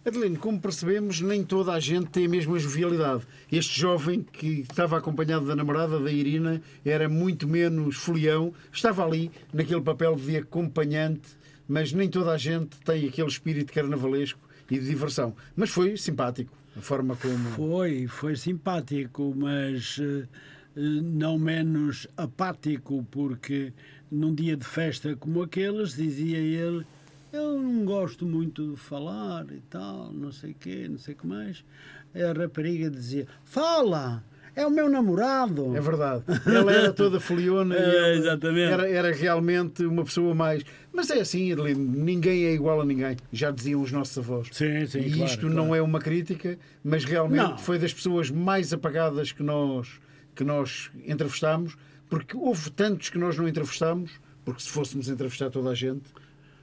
Adelino, 0.05 0.37
como 0.37 0.59
percebemos, 0.59 1.21
nem 1.21 1.45
toda 1.45 1.71
a 1.71 1.79
gente 1.79 2.07
tem 2.07 2.25
a 2.25 2.29
mesma 2.29 2.59
jovialidade. 2.59 3.23
Este 3.49 3.79
jovem 3.79 4.21
que 4.21 4.65
estava 4.69 4.97
acompanhado 4.97 5.45
da 5.45 5.55
namorada, 5.55 5.97
da 5.97 6.11
Irina, 6.11 6.61
era 6.83 7.07
muito 7.07 7.47
menos 7.47 7.95
folião, 7.95 8.53
estava 8.71 9.05
ali 9.05 9.31
naquele 9.53 9.79
papel 9.79 10.17
de 10.17 10.35
acompanhante, 10.35 11.29
mas 11.65 11.93
nem 11.93 12.09
toda 12.09 12.31
a 12.31 12.37
gente 12.37 12.77
tem 12.81 13.07
aquele 13.07 13.29
espírito 13.29 13.71
carnavalesco 13.71 14.41
e 14.69 14.77
de 14.77 14.85
diversão. 14.85 15.33
Mas 15.55 15.69
foi 15.69 15.95
simpático, 15.95 16.51
a 16.75 16.81
forma 16.81 17.15
como. 17.15 17.37
Foi, 17.51 18.05
foi 18.07 18.35
simpático, 18.35 19.33
mas 19.33 19.97
eh, 20.01 20.27
eh, 20.75 20.81
não 21.01 21.39
menos 21.39 22.09
apático, 22.17 23.07
porque 23.09 23.71
num 24.11 24.35
dia 24.35 24.57
de 24.57 24.65
festa 24.65 25.15
como 25.15 25.43
aqueles, 25.43 25.95
dizia 25.95 26.39
ele, 26.39 26.85
eu 27.33 27.59
não 27.59 27.83
gosto 27.83 28.25
muito 28.25 28.71
de 28.71 28.77
falar 28.77 29.45
e 29.51 29.59
tal, 29.69 30.13
não 30.13 30.31
sei 30.31 30.51
o 30.51 30.55
quê, 30.55 30.87
não 30.87 30.99
sei 30.99 31.15
o 31.15 31.17
que 31.17 31.27
mais. 31.27 31.65
A 32.13 32.31
rapariga 32.39 32.89
dizia, 32.89 33.27
fala! 33.43 34.23
É 34.55 34.63
o 34.67 34.69
meu 34.69 34.87
namorado! 34.87 35.75
É 35.75 35.81
verdade. 35.81 36.23
Ela 36.45 36.71
era 36.71 36.93
toda 36.93 37.19
foliona 37.19 37.75
É, 37.75 38.15
exatamente. 38.15 38.71
Era, 38.71 38.87
era 38.87 39.11
realmente 39.11 39.83
uma 39.83 40.03
pessoa 40.03 40.35
mais. 40.35 40.63
Mas 40.91 41.09
é 41.09 41.21
assim, 41.21 41.51
Adelino, 41.51 41.83
ninguém 41.83 42.45
é 42.45 42.53
igual 42.53 42.79
a 42.79 42.85
ninguém. 42.85 43.17
Já 43.31 43.49
diziam 43.49 43.81
os 43.81 43.91
nossos 43.91 44.15
avós. 44.15 44.49
Sim, 44.51 44.85
sim, 44.85 44.99
e 44.99 45.11
claro, 45.11 45.25
isto 45.25 45.39
claro. 45.39 45.55
não 45.55 45.73
é 45.73 45.81
uma 45.81 45.99
crítica, 45.99 46.59
mas 46.83 47.03
realmente 47.03 47.41
Não. 47.41 47.57
foi 47.57 47.79
das 47.79 47.91
pessoas 47.91 48.29
mais 48.29 48.71
apagadas 48.71 49.31
que 49.31 49.41
nós, 49.41 49.99
que 50.35 50.43
nós 50.43 50.91
entrevistámos, 51.03 51.75
porque 52.07 52.37
houve 52.37 52.69
tantos 52.69 53.09
que 53.09 53.17
nós 53.17 53.35
não 53.35 53.47
entrevistámos, 53.47 54.11
porque 54.45 54.61
se 54.61 54.69
fôssemos 54.69 55.09
entrevistar 55.09 55.49
toda 55.49 55.71
a 55.71 55.75
gente. 55.75 56.03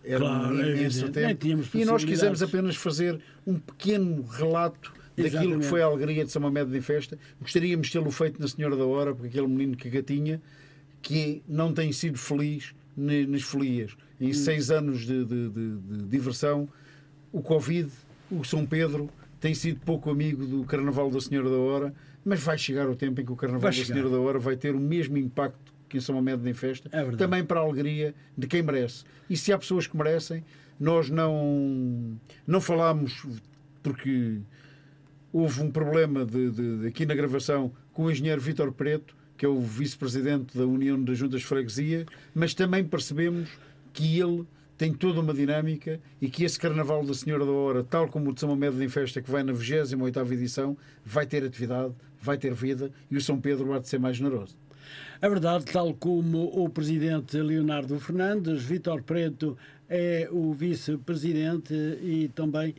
Era 0.05 0.19
Claro, 0.21 0.55
um 0.55 0.61
é 0.61 0.71
imenso. 0.77 1.11
Nem 1.15 1.37
tempo. 1.37 1.65
E 1.77 1.85
nós 1.85 2.05
quisemos 2.05 2.43
apenas 2.43 2.77
fazer 2.77 3.21
um 3.47 3.59
pequeno 3.59 4.23
relato 4.23 4.93
daquilo 5.17 5.59
que 5.61 5.67
foi 5.67 5.83
a 5.83 5.87
alegria 5.87 6.25
de 6.25 6.31
São 6.31 6.41
Mamede 6.41 6.77
em 6.77 6.81
festa. 6.81 7.19
Gostaríamos 7.41 7.89
de 7.89 7.93
tê-lo 7.93 8.11
feito 8.11 8.41
na 8.41 8.49
Senhora 8.49 8.77
da 8.77 8.85
Hora, 8.87 9.15
porque 9.15 9.29
aquele 9.29 9.47
menino 9.47 9.77
que 9.77 9.91
gatinha, 9.91 10.41
que 11.03 11.43
não 11.49 11.73
tem 11.75 11.93
sido 11.93 12.17
feliz 12.19 12.75
nas 12.97 13.43
folias. 13.43 13.93
Hum. 14.21 14.29
Em 14.29 14.33
seis 14.33 14.71
anos 14.71 15.01
de, 15.07 15.25
de- 15.25 15.49
de- 15.51 15.77
de 15.79 16.03
diversão, 16.09 16.69
o 17.33 17.41
Covid, 17.43 17.91
o 18.31 18.43
São 18.45 18.65
Pedro, 18.67 19.09
tem 19.41 19.55
sido 19.55 19.81
pouco 19.85 20.11
amigo 20.11 20.45
do 20.47 20.65
Carnaval 20.65 21.11
da 21.11 21.21
Senhora 21.21 21.49
da 21.49 21.57
Hora, 21.57 21.95
mas 22.25 22.41
vai 22.43 22.59
chegar 22.59 22.89
o 22.89 22.95
tempo 22.95 23.21
em 23.21 23.25
que 23.25 23.33
o 23.33 23.37
Carnaval 23.37 23.63
Vai 23.63 23.71
da 23.71 23.77
chegar. 23.77 23.95
Senhora 23.95 24.11
da 24.11 24.21
Hora 24.21 24.39
vai 24.39 24.57
ter 24.57 24.75
o 24.75 24.81
mesmo 24.81 25.17
impacto 25.17 25.70
que 25.91 25.99
em 25.99 26.01
São 26.01 26.15
Mamede 26.15 26.49
em 26.49 26.55
festa, 26.55 26.89
É 26.93 27.05
também 27.17 27.45
para 27.45 27.61
a 27.61 27.63
alegria 27.63 28.15
de 28.39 28.47
quem 28.47 28.63
merece. 28.63 29.05
E 29.29 29.37
se 29.37 29.53
há 29.53 29.59
pessoas 29.59 29.87
que 29.87 29.97
merecem, 29.97 30.43
nós 30.79 31.11
não, 31.11 32.17
não 32.47 32.61
falamos 32.61 33.27
porque 33.83 34.39
houve 35.33 35.61
um 35.63 35.71
problema 35.71 36.25
de, 36.25 36.51
de- 36.51 36.79
de- 36.79 36.87
aqui 36.87 37.05
na 37.05 37.15
gravação 37.15 37.73
com 37.93 38.05
o 38.05 38.11
engenheiro 38.11 38.41
Vítor 38.41 38.73
Preto, 38.73 39.15
que 39.37 39.45
é 39.45 39.49
o 39.49 39.61
vice-presidente 39.61 40.57
da 40.57 40.67
União 40.67 41.03
das 41.03 41.19
Juntas 41.19 41.41
de 41.41 41.47
Freguesia, 41.47 42.07
mas 42.35 42.55
também 42.55 42.85
percebemos 42.85 43.49
que 43.93 44.19
ele 44.19 44.45
tem 44.77 44.93
toda 44.95 45.21
uma 45.21 45.35
dinâmica 45.35 46.01
e 46.21 46.29
que 46.31 46.45
esse 46.45 46.59
Carnaval 46.59 47.05
da 47.05 47.13
Senhora 47.15 47.45
da 47.45 47.51
Hora, 47.53 47.85
tal 47.85 48.09
como 48.09 48.31
o 48.31 48.35
de 48.35 48.41
São 48.41 48.49
Mamede 48.49 48.83
em 48.83 48.89
Festa, 48.89 49.21
que 49.21 49.31
vai 49.31 49.43
na 49.43 49.53
28ª 49.53 50.33
edição, 50.33 50.77
vai 51.05 51.27
ter 51.27 51.45
atividade, 51.45 51.93
vai 52.21 52.39
ter 52.39 52.53
vida 52.55 52.91
e 53.11 53.17
o 53.17 53.21
São 53.21 53.39
Pedro 53.41 53.73
há 53.75 53.79
de 53.79 53.89
ser 53.89 53.99
mais 54.01 54.17
generoso. 54.17 54.57
É 55.21 55.29
verdade, 55.29 55.65
tal 55.67 55.95
como 55.95 56.45
o 56.45 56.69
presidente 56.69 57.37
Leonardo 57.37 57.99
Fernandes, 58.01 58.63
Vítor 58.63 59.03
Preto 59.03 59.57
é 59.89 60.29
o 60.31 60.53
vice-presidente 60.53 61.75
e 61.75 62.31
também 62.35 62.75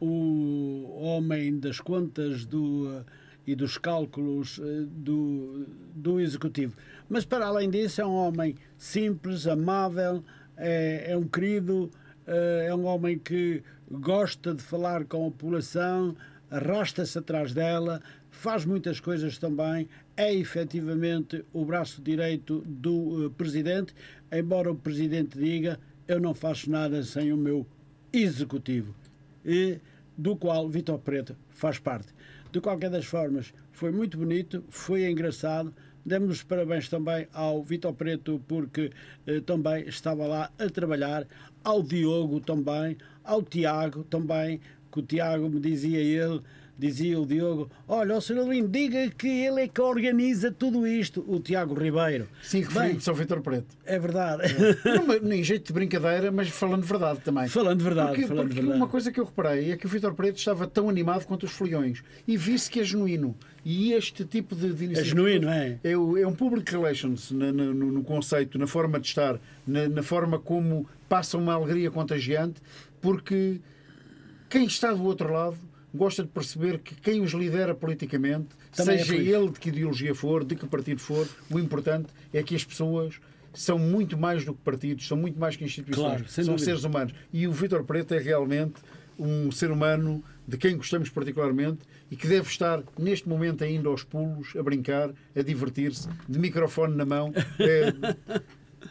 o 0.00 0.98
homem 1.00 1.58
das 1.58 1.80
contas 1.80 2.44
do, 2.44 3.04
e 3.46 3.54
dos 3.54 3.78
cálculos 3.78 4.60
eh, 4.62 4.84
do, 4.88 5.66
do 5.94 6.20
executivo. 6.20 6.76
Mas 7.08 7.24
para 7.24 7.46
além 7.46 7.70
disso, 7.70 8.00
é 8.00 8.06
um 8.06 8.14
homem 8.14 8.56
simples, 8.76 9.46
amável, 9.46 10.24
é, 10.56 11.12
é 11.12 11.16
um 11.16 11.26
querido, 11.26 11.90
eh, 12.26 12.66
é 12.68 12.74
um 12.74 12.84
homem 12.84 13.18
que 13.18 13.62
gosta 13.90 14.52
de 14.52 14.62
falar 14.62 15.04
com 15.04 15.26
a 15.26 15.30
população, 15.30 16.16
arrasta-se 16.50 17.16
atrás 17.18 17.54
dela, 17.54 18.02
faz 18.30 18.64
muitas 18.64 18.98
coisas 18.98 19.38
também, 19.38 19.88
é 20.16 20.34
efetivamente 20.34 21.44
o 21.52 21.64
braço 21.64 22.00
direito 22.00 22.62
do 22.66 23.26
eh, 23.26 23.30
Presidente, 23.36 23.94
embora 24.32 24.70
o 24.70 24.76
Presidente 24.76 25.38
diga 25.38 25.78
eu 26.08 26.20
não 26.20 26.34
faço 26.34 26.70
nada 26.70 27.02
sem 27.02 27.32
o 27.32 27.36
meu 27.36 27.66
Executivo, 28.12 28.94
e 29.44 29.78
do 30.16 30.36
qual 30.36 30.68
Vitor 30.68 30.98
Preto 30.98 31.36
faz 31.50 31.78
parte. 31.78 32.14
De 32.50 32.60
qualquer 32.60 32.88
das 32.88 33.04
formas, 33.04 33.52
foi 33.72 33.90
muito 33.90 34.16
bonito, 34.16 34.64
foi 34.70 35.10
engraçado. 35.10 35.74
Demos 36.04 36.36
os 36.36 36.42
parabéns 36.42 36.88
também 36.88 37.26
ao 37.32 37.62
Vitor 37.62 37.92
Preto, 37.92 38.40
porque 38.46 38.90
eh, 39.26 39.40
também 39.40 39.86
estava 39.88 40.26
lá 40.26 40.50
a 40.58 40.70
trabalhar, 40.70 41.26
ao 41.62 41.82
Diogo 41.82 42.40
também, 42.40 42.96
ao 43.24 43.42
Tiago 43.42 44.04
também, 44.04 44.60
que 44.90 45.00
o 45.00 45.02
Tiago 45.02 45.50
me 45.50 45.60
dizia 45.60 45.98
ele, 45.98 46.40
dizia 46.78 47.18
o 47.18 47.24
Diogo, 47.24 47.70
olha, 47.88 48.16
o 48.16 48.20
Sr. 48.20 48.40
Adelino, 48.40 48.68
diga 48.68 49.08
que 49.10 49.26
ele 49.26 49.62
é 49.62 49.68
que 49.68 49.80
organiza 49.80 50.52
tudo 50.52 50.86
isto, 50.86 51.24
o 51.26 51.40
Tiago 51.40 51.74
Ribeiro. 51.74 52.28
Sim, 52.42 52.60
referindo-se 52.60 53.08
ao 53.08 53.14
Vitor 53.16 53.40
Preto. 53.40 53.66
É 53.84 53.98
verdade. 53.98 54.42
Numa- 54.84 55.18
Nem 55.18 55.42
jeito 55.42 55.68
de 55.68 55.72
brincadeira, 55.72 56.30
mas 56.30 56.48
falando 56.48 56.82
verdade 56.84 57.20
também. 57.20 57.48
Falando 57.48 57.82
verdade, 57.82 58.08
Porque, 58.10 58.26
falando 58.26 58.46
porque 58.48 58.60
verdade. 58.60 58.78
uma 58.80 58.88
coisa 58.88 59.10
que 59.10 59.18
eu 59.18 59.24
reparei 59.24 59.72
é 59.72 59.76
que 59.76 59.86
o 59.86 59.88
Vitor 59.88 60.14
Preto 60.14 60.36
estava 60.38 60.66
tão 60.66 60.88
animado 60.90 61.24
quanto 61.26 61.44
os 61.44 61.52
foliões 61.52 62.02
e 62.28 62.36
vi-se 62.36 62.70
que 62.70 62.80
é 62.80 62.84
genuíno. 62.84 63.34
E 63.64 63.92
este 63.94 64.24
tipo 64.24 64.54
de, 64.54 64.72
de 64.72 64.84
iniciativa. 64.84 65.16
genuíno, 65.16 65.48
é? 65.48 65.78
É, 65.82 65.92
é 65.92 66.26
um 66.26 66.34
public 66.34 66.70
relations 66.70 67.30
na- 67.32 67.50
no, 67.52 67.72
no 67.74 68.04
conceito, 68.04 68.58
na 68.58 68.66
forma 68.66 69.00
de 69.00 69.06
estar, 69.08 69.40
na, 69.66 69.88
na 69.88 70.02
forma 70.02 70.38
como 70.38 70.86
passa 71.08 71.36
uma 71.38 71.54
alegria 71.54 71.90
contagiante, 71.90 72.60
porque 73.00 73.60
quem 74.48 74.66
está 74.66 74.92
do 74.92 75.02
outro 75.04 75.32
lado 75.32 75.56
gosta 75.96 76.22
de 76.22 76.28
perceber 76.28 76.78
que 76.78 76.94
quem 76.94 77.20
os 77.22 77.32
lidera 77.32 77.74
politicamente, 77.74 78.48
Também 78.74 78.96
é 78.96 78.98
seja 78.98 79.12
feliz. 79.14 79.32
ele 79.34 79.48
de 79.50 79.58
que 79.60 79.68
ideologia 79.70 80.14
for, 80.14 80.44
de 80.44 80.54
que 80.54 80.66
partido 80.66 81.00
for, 81.00 81.26
o 81.50 81.58
importante 81.58 82.08
é 82.32 82.42
que 82.42 82.54
as 82.54 82.64
pessoas 82.64 83.18
são 83.54 83.78
muito 83.78 84.16
mais 84.18 84.44
do 84.44 84.52
que 84.54 84.60
partidos, 84.60 85.08
são 85.08 85.16
muito 85.16 85.38
mais 85.40 85.56
que 85.56 85.64
instituições, 85.64 86.06
Claro, 86.18 86.28
são 86.28 86.44
dúvida. 86.44 86.64
seres 86.64 86.84
humanos. 86.84 87.14
E 87.32 87.46
o 87.48 87.52
Vítor 87.52 87.82
Preto 87.84 88.12
é 88.14 88.18
realmente 88.18 88.74
um 89.18 89.50
ser 89.50 89.70
humano 89.70 90.22
de 90.46 90.58
quem 90.58 90.76
gostamos 90.76 91.08
particularmente 91.08 91.78
e 92.10 92.16
que 92.16 92.26
deve 92.28 92.46
estar 92.48 92.82
neste 92.98 93.26
momento 93.28 93.64
ainda 93.64 93.88
aos 93.88 94.04
pulos, 94.04 94.54
a 94.54 94.62
brincar, 94.62 95.10
a 95.34 95.42
divertir-se, 95.42 96.06
de 96.28 96.38
microfone 96.38 96.94
na 96.94 97.06
mão, 97.06 97.32
eh, 97.58 97.94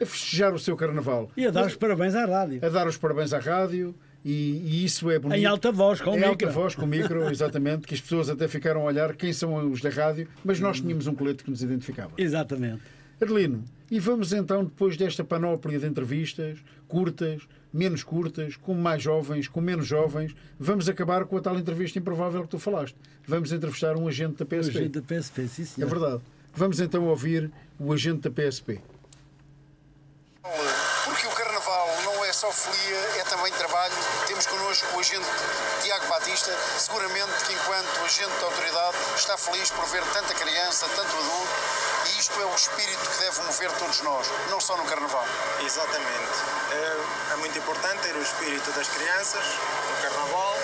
a 0.01 0.05
festejar 0.05 0.53
o 0.53 0.59
seu 0.59 0.75
carnaval. 0.75 1.29
E 1.37 1.45
a 1.45 1.51
dar 1.51 1.67
os 1.67 1.75
parabéns 1.75 2.15
à 2.15 2.25
rádio. 2.25 2.59
A 2.65 2.69
dar 2.69 2.87
os 2.87 2.97
parabéns 2.97 3.31
à 3.33 3.39
rádio 3.39 3.95
e, 4.25 4.61
e 4.65 4.83
isso 4.85 5.09
é 5.11 5.19
bonito. 5.19 5.37
Em 5.39 5.45
alta 5.45 5.71
voz, 5.71 6.01
com 6.01 6.09
o 6.09 6.13
em 6.13 6.15
micro. 6.17 6.29
alta 6.31 6.49
voz, 6.49 6.73
com 6.75 6.83
o 6.83 6.87
micro, 6.87 7.29
exatamente, 7.31 7.85
que 7.87 7.93
as 7.93 8.01
pessoas 8.01 8.27
até 8.29 8.47
ficaram 8.47 8.81
a 8.81 8.85
olhar 8.85 9.15
quem 9.15 9.31
são 9.31 9.71
os 9.71 9.79
da 9.81 9.89
rádio, 9.89 10.27
mas 10.43 10.59
nós 10.59 10.81
tínhamos 10.81 11.05
um 11.05 11.13
colete 11.13 11.43
que 11.43 11.51
nos 11.51 11.61
identificava. 11.61 12.11
Exatamente. 12.17 12.81
Adelino, 13.21 13.63
e 13.89 13.99
vamos 13.99 14.33
então, 14.33 14.65
depois 14.65 14.97
desta 14.97 15.23
panóplia 15.23 15.79
de 15.79 15.85
entrevistas, 15.85 16.57
curtas, 16.87 17.43
menos 17.71 18.03
curtas, 18.03 18.57
com 18.57 18.73
mais 18.73 19.01
jovens, 19.03 19.47
com 19.47 19.61
menos 19.61 19.85
jovens, 19.87 20.35
vamos 20.59 20.89
acabar 20.89 21.23
com 21.25 21.37
a 21.37 21.41
tal 21.41 21.57
entrevista 21.57 21.99
improvável 21.99 22.41
que 22.41 22.49
tu 22.49 22.59
falaste. 22.59 22.95
Vamos 23.27 23.51
entrevistar 23.53 23.95
um 23.95 24.07
agente 24.07 24.37
da 24.37 24.45
PSP. 24.45 24.77
agente 24.79 24.99
da 24.99 25.01
PSP, 25.01 25.47
sim, 25.47 25.61
É 25.61 25.65
senhor. 25.65 25.89
verdade. 25.89 26.21
Vamos 26.53 26.79
então 26.79 27.05
ouvir 27.05 27.51
o 27.79 27.93
agente 27.93 28.27
da 28.27 28.31
PSP. 28.31 28.81
Porque 31.05 31.27
o 31.27 31.31
Carnaval 31.31 31.87
não 32.45 32.51
é 32.51 32.51
só 32.51 32.51
folia, 32.51 32.97
é 33.19 33.23
também 33.23 33.51
trabalho. 33.53 33.93
Temos 34.27 34.45
connosco 34.45 34.85
o 34.95 34.99
agente 34.99 35.25
Tiago 35.81 36.05
Batista, 36.07 36.55
seguramente 36.77 37.33
que 37.45 37.53
enquanto 37.53 38.05
agente 38.05 38.39
da 38.39 38.45
autoridade 38.45 38.97
está 39.15 39.37
feliz 39.37 39.71
por 39.71 39.85
ver 39.85 40.03
tanta 40.13 40.33
criança, 40.35 40.87
tanto 40.95 41.17
adulto, 41.17 41.49
e 42.05 42.19
isto 42.19 42.39
é 42.39 42.45
o 42.45 42.53
espírito 42.55 43.09
que 43.09 43.17
deve 43.17 43.41
mover 43.41 43.71
todos 43.73 44.01
nós, 44.01 44.27
não 44.49 44.59
só 44.59 44.77
no 44.77 44.85
Carnaval. 44.85 45.25
Exatamente. 45.65 46.33
É, 46.71 47.33
é 47.33 47.35
muito 47.37 47.57
importante 47.57 48.01
ter 48.01 48.15
o 48.15 48.21
espírito 48.21 48.69
das 48.71 48.87
crianças 48.89 49.43
no 49.43 50.01
Carnaval 50.03 50.55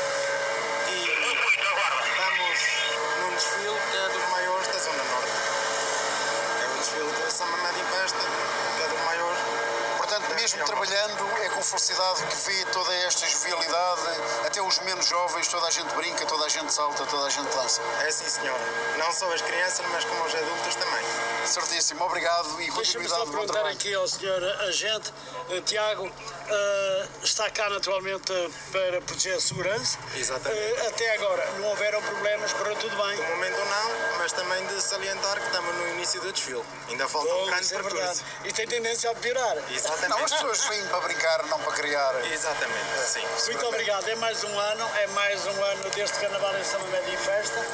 mesmo 10.41 10.65
trabalhando, 10.65 11.39
é 11.43 11.49
com 11.49 11.61
felicidade 11.61 12.25
que 12.25 12.35
vê 12.35 12.65
toda 12.71 12.91
esta 13.05 13.27
jovialidade, 13.27 14.01
até 14.43 14.59
os 14.59 14.79
menos 14.79 15.05
jovens, 15.05 15.47
toda 15.47 15.67
a 15.67 15.69
gente 15.69 15.93
brinca, 15.93 16.25
toda 16.25 16.45
a 16.45 16.49
gente 16.49 16.73
salta, 16.73 17.05
toda 17.05 17.27
a 17.27 17.29
gente 17.29 17.47
dança. 17.53 17.79
É 18.03 18.09
sim, 18.09 18.27
senhora. 18.27 18.63
Não 18.97 19.11
só 19.11 19.31
as 19.31 19.41
crianças, 19.43 19.85
mas 19.91 20.03
como 20.03 20.25
os 20.25 20.33
adultos 20.33 20.75
também. 20.75 21.05
Certíssimo, 21.45 22.03
obrigado 22.05 22.47
e 22.61 22.71
Deixa-me 22.71 22.75
continuidade 22.75 23.09
só 23.09 23.25
bom 23.25 23.31
perguntar 23.31 23.65
aqui 23.65 23.93
ao 23.93 24.07
senhor 24.07 24.43
agente, 24.61 25.11
eh, 25.49 25.61
Tiago, 25.61 26.09
eh, 26.47 27.07
está 27.23 27.49
cá 27.49 27.69
naturalmente 27.69 28.31
eh, 28.31 28.49
para 28.71 29.01
proteger 29.01 29.35
a 29.35 29.39
segurança. 29.39 29.97
Exatamente. 30.15 30.61
Eh, 30.61 30.87
até 30.87 31.13
agora 31.15 31.45
não 31.59 31.67
houveram 31.69 32.01
problemas, 32.03 32.53
correu 32.53 32.75
tudo 32.75 32.95
bem. 32.95 33.17
No 33.17 33.29
momento 33.35 33.57
não, 33.57 34.17
mas 34.19 34.31
também 34.31 34.65
de 34.67 34.81
salientar 34.81 35.39
que 35.39 35.45
estamos 35.45 35.75
no 35.75 35.87
início 35.89 36.21
do 36.21 36.31
desfile. 36.31 36.63
Ainda 36.89 37.07
falta 37.07 37.33
um 37.33 37.39
Bom, 37.39 37.45
grande 37.47 37.63
isso 37.63 37.75
é 37.75 37.83
percurso. 37.83 38.23
E 38.45 38.53
tem 38.53 38.67
tendência 38.67 39.11
a 39.11 39.15
piorar. 39.15 39.57
Exatamente. 39.71 40.09
Não, 40.09 40.23
as 40.23 40.31
pessoas 40.31 40.65
vêm 40.65 40.85
para 40.87 40.99
brincar, 41.01 41.45
não 41.47 41.59
para 41.59 41.73
criar. 41.73 42.25
Exatamente, 42.31 42.99
sim. 43.07 43.23
Muito 43.47 43.65
obrigado. 43.65 44.07
É 44.07 44.15
mais 44.15 44.43
um 44.43 44.59
ano, 44.59 44.89
é 44.95 45.07
mais 45.07 45.45
um 45.47 45.63
ano 45.63 45.89
deste 45.89 46.19
Carnaval 46.19 46.57
em 46.57 46.63
São 46.63 46.81
Média 46.87 47.13
em 47.13 47.17
Festa. 47.17 47.65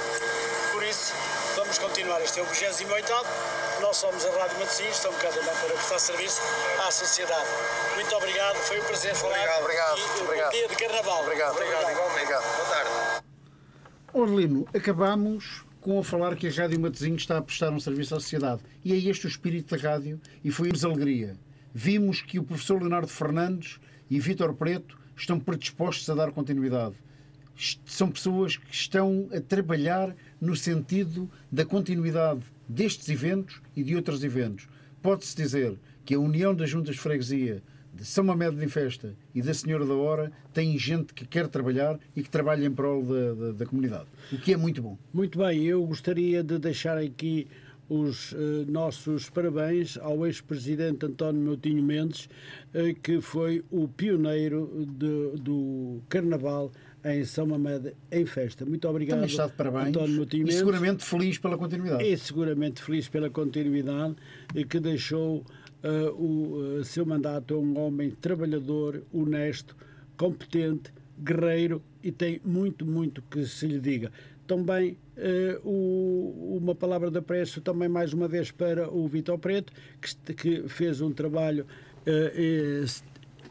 Por 0.71 0.83
isso, 0.83 1.13
vamos 1.57 1.79
continuar. 1.79 2.21
Este 2.21 2.39
é 2.39 2.43
o 2.43 2.45
28 2.45 3.11
Nós 3.81 3.97
somos 3.97 4.23
a 4.25 4.29
Rádio 4.39 4.59
Matosinhos, 4.59 4.95
estamos 4.95 5.17
cá 5.19 5.29
também 5.29 5.45
para 5.45 5.73
prestar 5.73 5.99
serviço 5.99 6.39
à 6.87 6.91
sociedade. 6.91 7.49
Muito 7.95 8.15
obrigado, 8.15 8.55
foi 8.57 8.79
um 8.79 8.83
prazer 8.83 9.15
falar. 9.15 9.33
Obrigado, 9.33 9.63
obrigado, 9.63 9.97
E, 9.97 10.21
obrigado. 10.21 10.45
Bom 10.45 10.51
dia 10.51 10.67
de 10.67 10.75
Carnaval. 10.75 11.23
Obrigado, 11.23 11.55
obrigado, 11.55 12.11
obrigado. 12.11 12.43
Boa 12.43 12.69
tarde. 12.69 13.25
Orlino, 14.13 14.67
acabamos 14.73 15.65
com 15.81 15.99
a 15.99 16.03
falar 16.03 16.35
que 16.35 16.47
a 16.47 16.51
Rádio 16.51 16.79
Matosinhos 16.79 17.23
está 17.23 17.39
a 17.39 17.41
prestar 17.41 17.71
um 17.71 17.79
serviço 17.79 18.15
à 18.15 18.19
sociedade. 18.19 18.61
E 18.85 18.93
é 18.93 18.97
este 18.97 19.25
o 19.25 19.27
espírito 19.27 19.75
da 19.75 19.81
rádio 19.81 20.21
e 20.43 20.51
foi-nos 20.51 20.85
alegria. 20.85 21.35
Vimos 21.73 22.21
que 22.21 22.37
o 22.37 22.43
professor 22.43 22.79
Leonardo 22.79 23.07
Fernandes 23.07 23.79
e 24.09 24.19
Vítor 24.19 24.53
Preto 24.53 24.97
estão 25.15 25.39
predispostos 25.39 26.07
a 26.07 26.13
dar 26.13 26.31
continuidade. 26.31 26.95
São 27.87 28.11
pessoas 28.11 28.55
que 28.55 28.73
estão 28.75 29.27
a 29.35 29.41
trabalhar 29.41 30.15
no 30.39 30.55
sentido 30.55 31.29
da 31.51 31.65
continuidade 31.65 32.41
destes 32.67 33.09
eventos 33.09 33.61
e 33.75 33.83
de 33.83 33.95
outros 33.95 34.23
eventos. 34.23 34.67
Pode-se 35.01 35.35
dizer 35.35 35.77
que 36.05 36.13
a 36.15 36.19
união 36.19 36.53
das 36.53 36.69
juntas 36.69 36.95
de 36.95 37.01
freguesia 37.01 37.61
de 37.93 38.05
São 38.05 38.23
Mamed 38.23 38.63
em 38.63 38.67
Festa 38.67 39.15
e 39.33 39.41
da 39.41 39.53
Senhora 39.53 39.85
da 39.85 39.93
Hora 39.95 40.31
tem 40.53 40.77
gente 40.77 41.13
que 41.13 41.25
quer 41.25 41.47
trabalhar 41.47 41.99
e 42.15 42.21
que 42.21 42.29
trabalha 42.29 42.65
em 42.65 42.71
prol 42.71 43.03
da, 43.03 43.33
da, 43.33 43.51
da 43.53 43.65
comunidade, 43.65 44.05
o 44.31 44.37
que 44.37 44.53
é 44.53 44.57
muito 44.57 44.81
bom. 44.81 44.97
Muito 45.13 45.39
bem, 45.39 45.63
eu 45.63 45.83
gostaria 45.85 46.43
de 46.43 46.59
deixar 46.59 46.97
aqui 46.97 47.47
os 47.89 48.33
eh, 48.33 48.65
nossos 48.69 49.29
parabéns 49.29 49.97
ao 49.97 50.27
ex-presidente 50.27 51.05
António 51.05 51.41
Moutinho 51.41 51.81
Mendes, 51.81 52.27
eh, 52.73 52.93
que 53.01 53.21
foi 53.21 53.63
o 53.71 53.87
pioneiro 53.87 54.85
de- 54.85 55.41
do 55.41 56.01
Carnaval 56.09 56.69
em 57.13 57.23
São 57.25 57.45
Mamede 57.47 57.93
em 58.11 58.25
festa. 58.25 58.65
Muito 58.65 58.87
obrigado, 58.87 59.17
Também 59.17 59.29
está 59.29 59.47
de 59.47 59.53
parabéns 59.53 59.87
António 59.89 60.15
Moutinho 60.17 60.47
e 60.47 60.51
seguramente 60.51 61.03
feliz 61.05 61.37
pela 61.37 61.57
continuidade. 61.57 62.03
E 62.03 62.17
seguramente 62.17 62.81
feliz 62.81 63.07
pela 63.07 63.29
continuidade 63.29 64.15
e 64.55 64.65
que 64.65 64.79
deixou 64.79 65.43
eh, 65.83 66.09
o 66.17 66.79
eh, 66.79 66.83
seu 66.83 67.05
mandato 67.05 67.53
a 67.53 67.57
um 67.57 67.77
homem 67.79 68.11
trabalhador, 68.11 69.03
honesto, 69.13 69.75
competente, 70.17 70.91
guerreiro 71.19 71.81
e 72.03 72.11
tem 72.11 72.41
muito, 72.43 72.85
muito 72.85 73.21
que 73.29 73.45
se 73.45 73.67
lhe 73.67 73.79
diga. 73.79 74.11
Também 74.45 74.97
eh, 75.15 75.59
o- 75.63 76.57
uma 76.61 76.73
palavra 76.75 77.09
de 77.11 77.17
apreço 77.17 77.59
também 77.61 77.87
mais 77.89 78.13
uma 78.13 78.27
vez 78.27 78.51
para 78.51 78.89
o 78.89 79.07
Vitor 79.07 79.37
Preto, 79.37 79.71
que, 80.01 80.33
que 80.33 80.67
fez 80.69 81.01
um 81.01 81.11
trabalho 81.11 81.65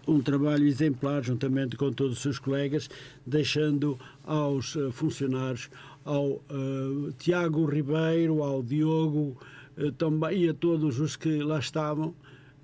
um 0.06 0.20
trabalho 0.20 0.66
exemplar 0.66 1.22
juntamente 1.22 1.76
com 1.76 1.92
todos 1.92 2.16
os 2.16 2.22
seus 2.22 2.38
colegas, 2.38 2.88
deixando 3.26 3.98
aos 4.24 4.76
eh, 4.76 4.90
funcionários, 4.92 5.68
ao 6.04 6.40
eh, 6.48 7.12
Tiago 7.18 7.66
Ribeiro, 7.66 8.42
ao 8.42 8.62
Diogo 8.62 9.36
eh, 9.76 9.90
também, 9.98 10.44
e 10.44 10.48
a 10.48 10.54
todos 10.54 11.00
os 11.00 11.16
que 11.16 11.42
lá 11.42 11.58
estavam, 11.58 12.14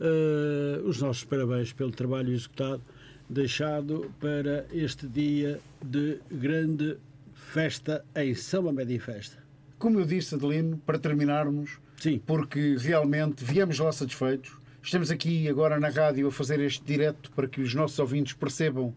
eh, 0.01 0.81
os 0.85 1.01
nossos 1.01 1.25
parabéns 1.25 1.73
pelo 1.73 1.91
trabalho 1.91 2.33
executado, 2.33 2.81
deixado 3.29 4.11
para 4.21 4.67
este 4.73 5.07
dia 5.07 5.61
de 5.85 6.19
grande 6.31 6.97
festa 7.35 8.05
em 8.15 8.35
São 8.35 8.63
Mamede 8.63 8.95
em 8.95 8.99
Festa. 8.99 9.39
Como 9.79 9.99
eu 9.99 10.05
disse, 10.05 10.35
Adelino, 10.35 10.79
para 10.87 10.99
terminarmos, 10.99 11.79
porque 12.27 12.77
realmente 12.79 13.45
viemos 13.45 13.79
lá 13.79 13.91
satisfeitos. 13.91 14.53
Estamos 14.85 15.13
aqui 15.13 15.49
agora 15.49 15.79
na 15.79 15.91
rádio 15.91 16.27
a 16.27 16.33
fazer 16.33 16.59
este 16.59 16.85
direto 16.85 17.31
para 17.37 17.47
que 17.47 17.61
os 17.61 17.73
nossos 17.73 18.01
ouvintes 18.01 18.33
percebam 18.33 18.93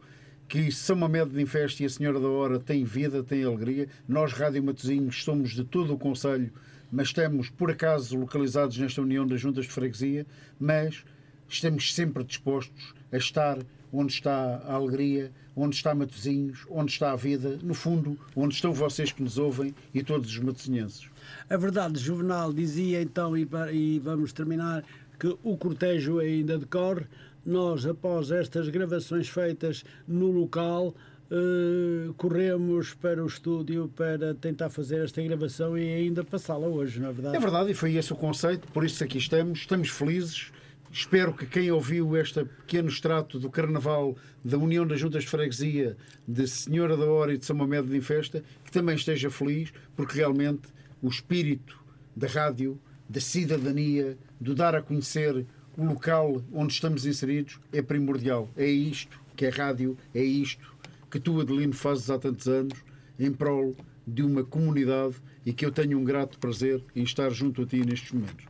que 0.48 0.72
São 0.72 0.96
Mamed 0.96 1.30
de 1.30 1.40
Infeste 1.40 1.84
e 1.84 1.86
a 1.86 1.90
Senhora 1.90 2.20
da 2.20 2.28
Hora 2.28 2.60
têm 2.60 2.84
vida, 2.84 3.24
têm 3.24 3.44
alegria. 3.44 3.88
Nós, 4.08 4.34
Rádio 4.34 4.64
Matosinhos, 4.64 5.24
somos 5.24 5.52
de 5.52 5.64
todo 5.64 5.94
o 5.94 5.98
Conselho, 5.98 6.52
mas 6.92 7.10
estamos, 7.10 7.52
por 7.52 7.70
acaso, 7.70 8.18
localizados 8.18 8.76
nesta 8.80 9.00
união 9.00 9.28
das 9.28 9.40
juntas 9.40 9.66
de 9.66 9.72
freguesia, 9.72 10.26
mas 10.60 11.06
estamos 11.48 11.94
sempre 11.94 12.24
dispostos 12.24 12.96
a 13.12 13.18
estar 13.18 13.60
onde 13.94 14.12
está 14.12 14.64
a 14.66 14.74
alegria, 14.74 15.32
onde 15.56 15.76
está 15.76 15.96
Matosinhos, 15.96 16.66
onde 16.70 16.92
está 16.92 17.12
a 17.12 17.16
vida, 17.16 17.60
no 17.64 17.74
fundo, 17.74 18.18
onde 18.36 18.56
estão 18.56 18.74
vocês 18.74 19.12
que 19.12 19.24
nos 19.24 19.38
ouvem 19.38 19.74
e 19.94 20.04
todos 20.04 20.30
os 20.30 20.40
matosinhenses. 20.40 21.10
A 21.50 21.56
verdade, 21.56 21.98
Juvenal 21.98 22.52
dizia 22.52 23.02
então, 23.02 23.38
e, 23.38 23.48
e 23.72 24.00
vamos 24.00 24.34
terminar, 24.34 24.84
que 25.20 25.36
o 25.44 25.58
cortejo 25.58 26.20
ainda 26.20 26.58
decorre. 26.58 27.06
Nós, 27.46 27.86
após 27.86 28.32
estas 28.32 28.70
gravações 28.70 29.30
feitas 29.30 29.84
no 30.08 30.32
local, 30.32 30.96
eh, 31.30 32.12
corremos 32.18 32.94
para 32.94 33.24
o 33.24 33.26
estúdio 33.26 33.92
para 33.96 34.36
tentar 34.36 34.70
fazer 34.70 35.04
esta 35.04 35.22
gravação 35.24 35.76
e 35.76 35.82
ainda 35.82 36.24
passá-la 36.24 36.68
hoje, 36.68 37.00
não 37.00 37.10
é 37.10 37.12
verdade? 37.12 37.36
É 37.36 37.40
verdade, 37.40 37.72
e 37.72 37.74
foi 37.74 37.96
esse 37.96 38.14
o 38.14 38.16
conceito, 38.16 38.68
por 38.72 38.86
isso 38.86 39.04
aqui 39.04 39.18
estamos, 39.18 39.60
estamos 39.60 39.90
felizes. 39.90 40.52
Espero 40.92 41.34
que 41.34 41.46
quem 41.46 41.70
ouviu 41.72 42.16
este 42.16 42.46
pequeno 42.46 42.88
extrato 42.88 43.38
do 43.38 43.50
Carnaval 43.50 44.16
da 44.44 44.58
União 44.58 44.88
das 44.88 45.00
Juntas 45.00 45.24
de 45.24 45.30
Freguesia 45.30 45.98
de 46.28 46.48
Senhora 46.48 46.96
da 46.96 47.06
Hora 47.06 47.34
e 47.34 47.38
de 47.38 47.46
São 47.46 47.56
Mamed 47.56 47.90
de 47.90 48.00
Festa, 48.02 48.44
que 48.64 48.72
também 48.72 48.96
esteja 48.96 49.30
feliz, 49.30 49.74
porque 49.96 50.16
realmente 50.16 50.70
o 51.02 51.10
espírito 51.10 51.78
da 52.16 52.28
rádio, 52.28 52.80
da 53.08 53.20
cidadania, 53.20 54.18
do 54.40 54.56
dar 54.56 54.76
a 54.76 54.82
conhecer 54.82 55.46
o 55.78 55.84
local 55.84 56.42
onde 56.54 56.74
estamos 56.74 57.06
inseridos 57.06 57.60
é 57.72 57.82
primordial. 57.82 58.50
É 58.56 58.68
isto 58.68 59.20
que 59.36 59.46
é 59.46 59.50
rádio, 59.50 59.98
é 60.14 60.24
isto 60.24 60.76
que 61.12 61.20
tu, 61.20 61.40
Adelino, 61.40 61.74
fazes 61.74 62.10
há 62.10 62.18
tantos 62.18 62.48
anos 62.48 62.78
em 63.20 63.32
prol 63.32 63.76
de 64.08 64.24
uma 64.24 64.44
comunidade 64.44 65.16
e 65.46 65.54
que 65.54 65.66
eu 65.66 65.72
tenho 65.72 65.98
um 65.98 66.04
grato 66.04 66.38
prazer 66.40 66.84
em 66.96 67.04
estar 67.04 67.30
junto 67.30 67.62
a 67.62 67.66
ti 67.66 67.86
nestes 67.86 68.12
momentos. 68.12 68.46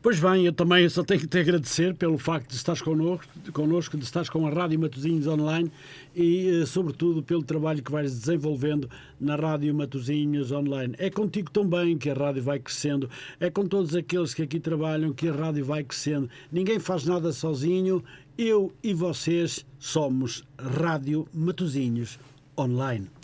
Pois 0.00 0.20
bem, 0.20 0.46
eu 0.46 0.52
também 0.52 0.88
só 0.88 1.02
tenho 1.02 1.18
que 1.18 1.26
te 1.26 1.38
agradecer 1.38 1.92
pelo 1.92 2.16
facto 2.18 2.50
de 2.50 2.54
estares 2.54 2.80
connosco, 2.80 3.26
connosco 3.52 3.96
de 3.98 4.04
estares 4.04 4.30
com 4.30 4.46
a 4.46 4.50
Rádio 4.50 4.78
Matosinhos 4.78 5.26
Online 5.26 5.72
e, 6.14 6.62
eh, 6.62 6.66
sobretudo, 6.66 7.20
pelo 7.20 7.42
trabalho 7.42 7.82
que 7.82 7.90
vais 7.90 8.16
desenvolvendo 8.16 8.88
na 9.20 9.34
Rádio 9.34 9.74
Matosinhos 9.74 10.52
Online. 10.52 10.94
É 10.98 11.10
contigo 11.10 11.50
também 11.50 11.98
que 11.98 12.08
a 12.08 12.14
rádio 12.14 12.44
vai 12.44 12.60
crescendo, 12.60 13.10
é 13.40 13.50
com 13.50 13.66
todos 13.66 13.96
aqueles 13.96 14.32
que 14.32 14.42
aqui 14.42 14.60
trabalham 14.60 15.12
que 15.12 15.28
a 15.28 15.32
rádio 15.32 15.64
vai 15.64 15.82
crescendo. 15.82 16.30
Ninguém 16.52 16.78
faz 16.78 17.04
nada 17.04 17.32
sozinho, 17.32 18.00
eu 18.38 18.72
e 18.80 18.94
vocês 18.94 19.66
somos 19.80 20.44
Rádio 20.56 21.26
Matosinhos 21.34 22.20
Online. 22.56 23.17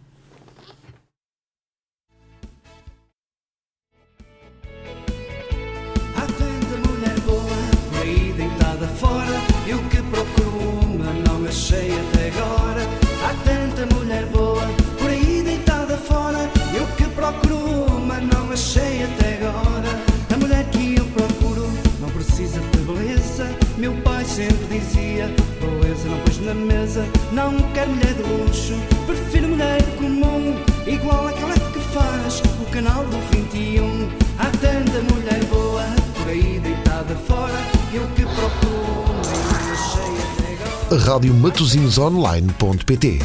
Até 40.94 40.96
agora. 40.96 40.98
Rádio 40.98 41.34
Matosinhosonline.pt 41.34 43.18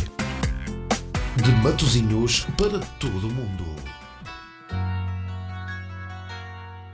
De 1.35 1.51
Matosinhos 1.63 2.47
para 2.57 2.79
todo 2.99 3.27
o 3.27 3.31
mundo. 3.31 3.68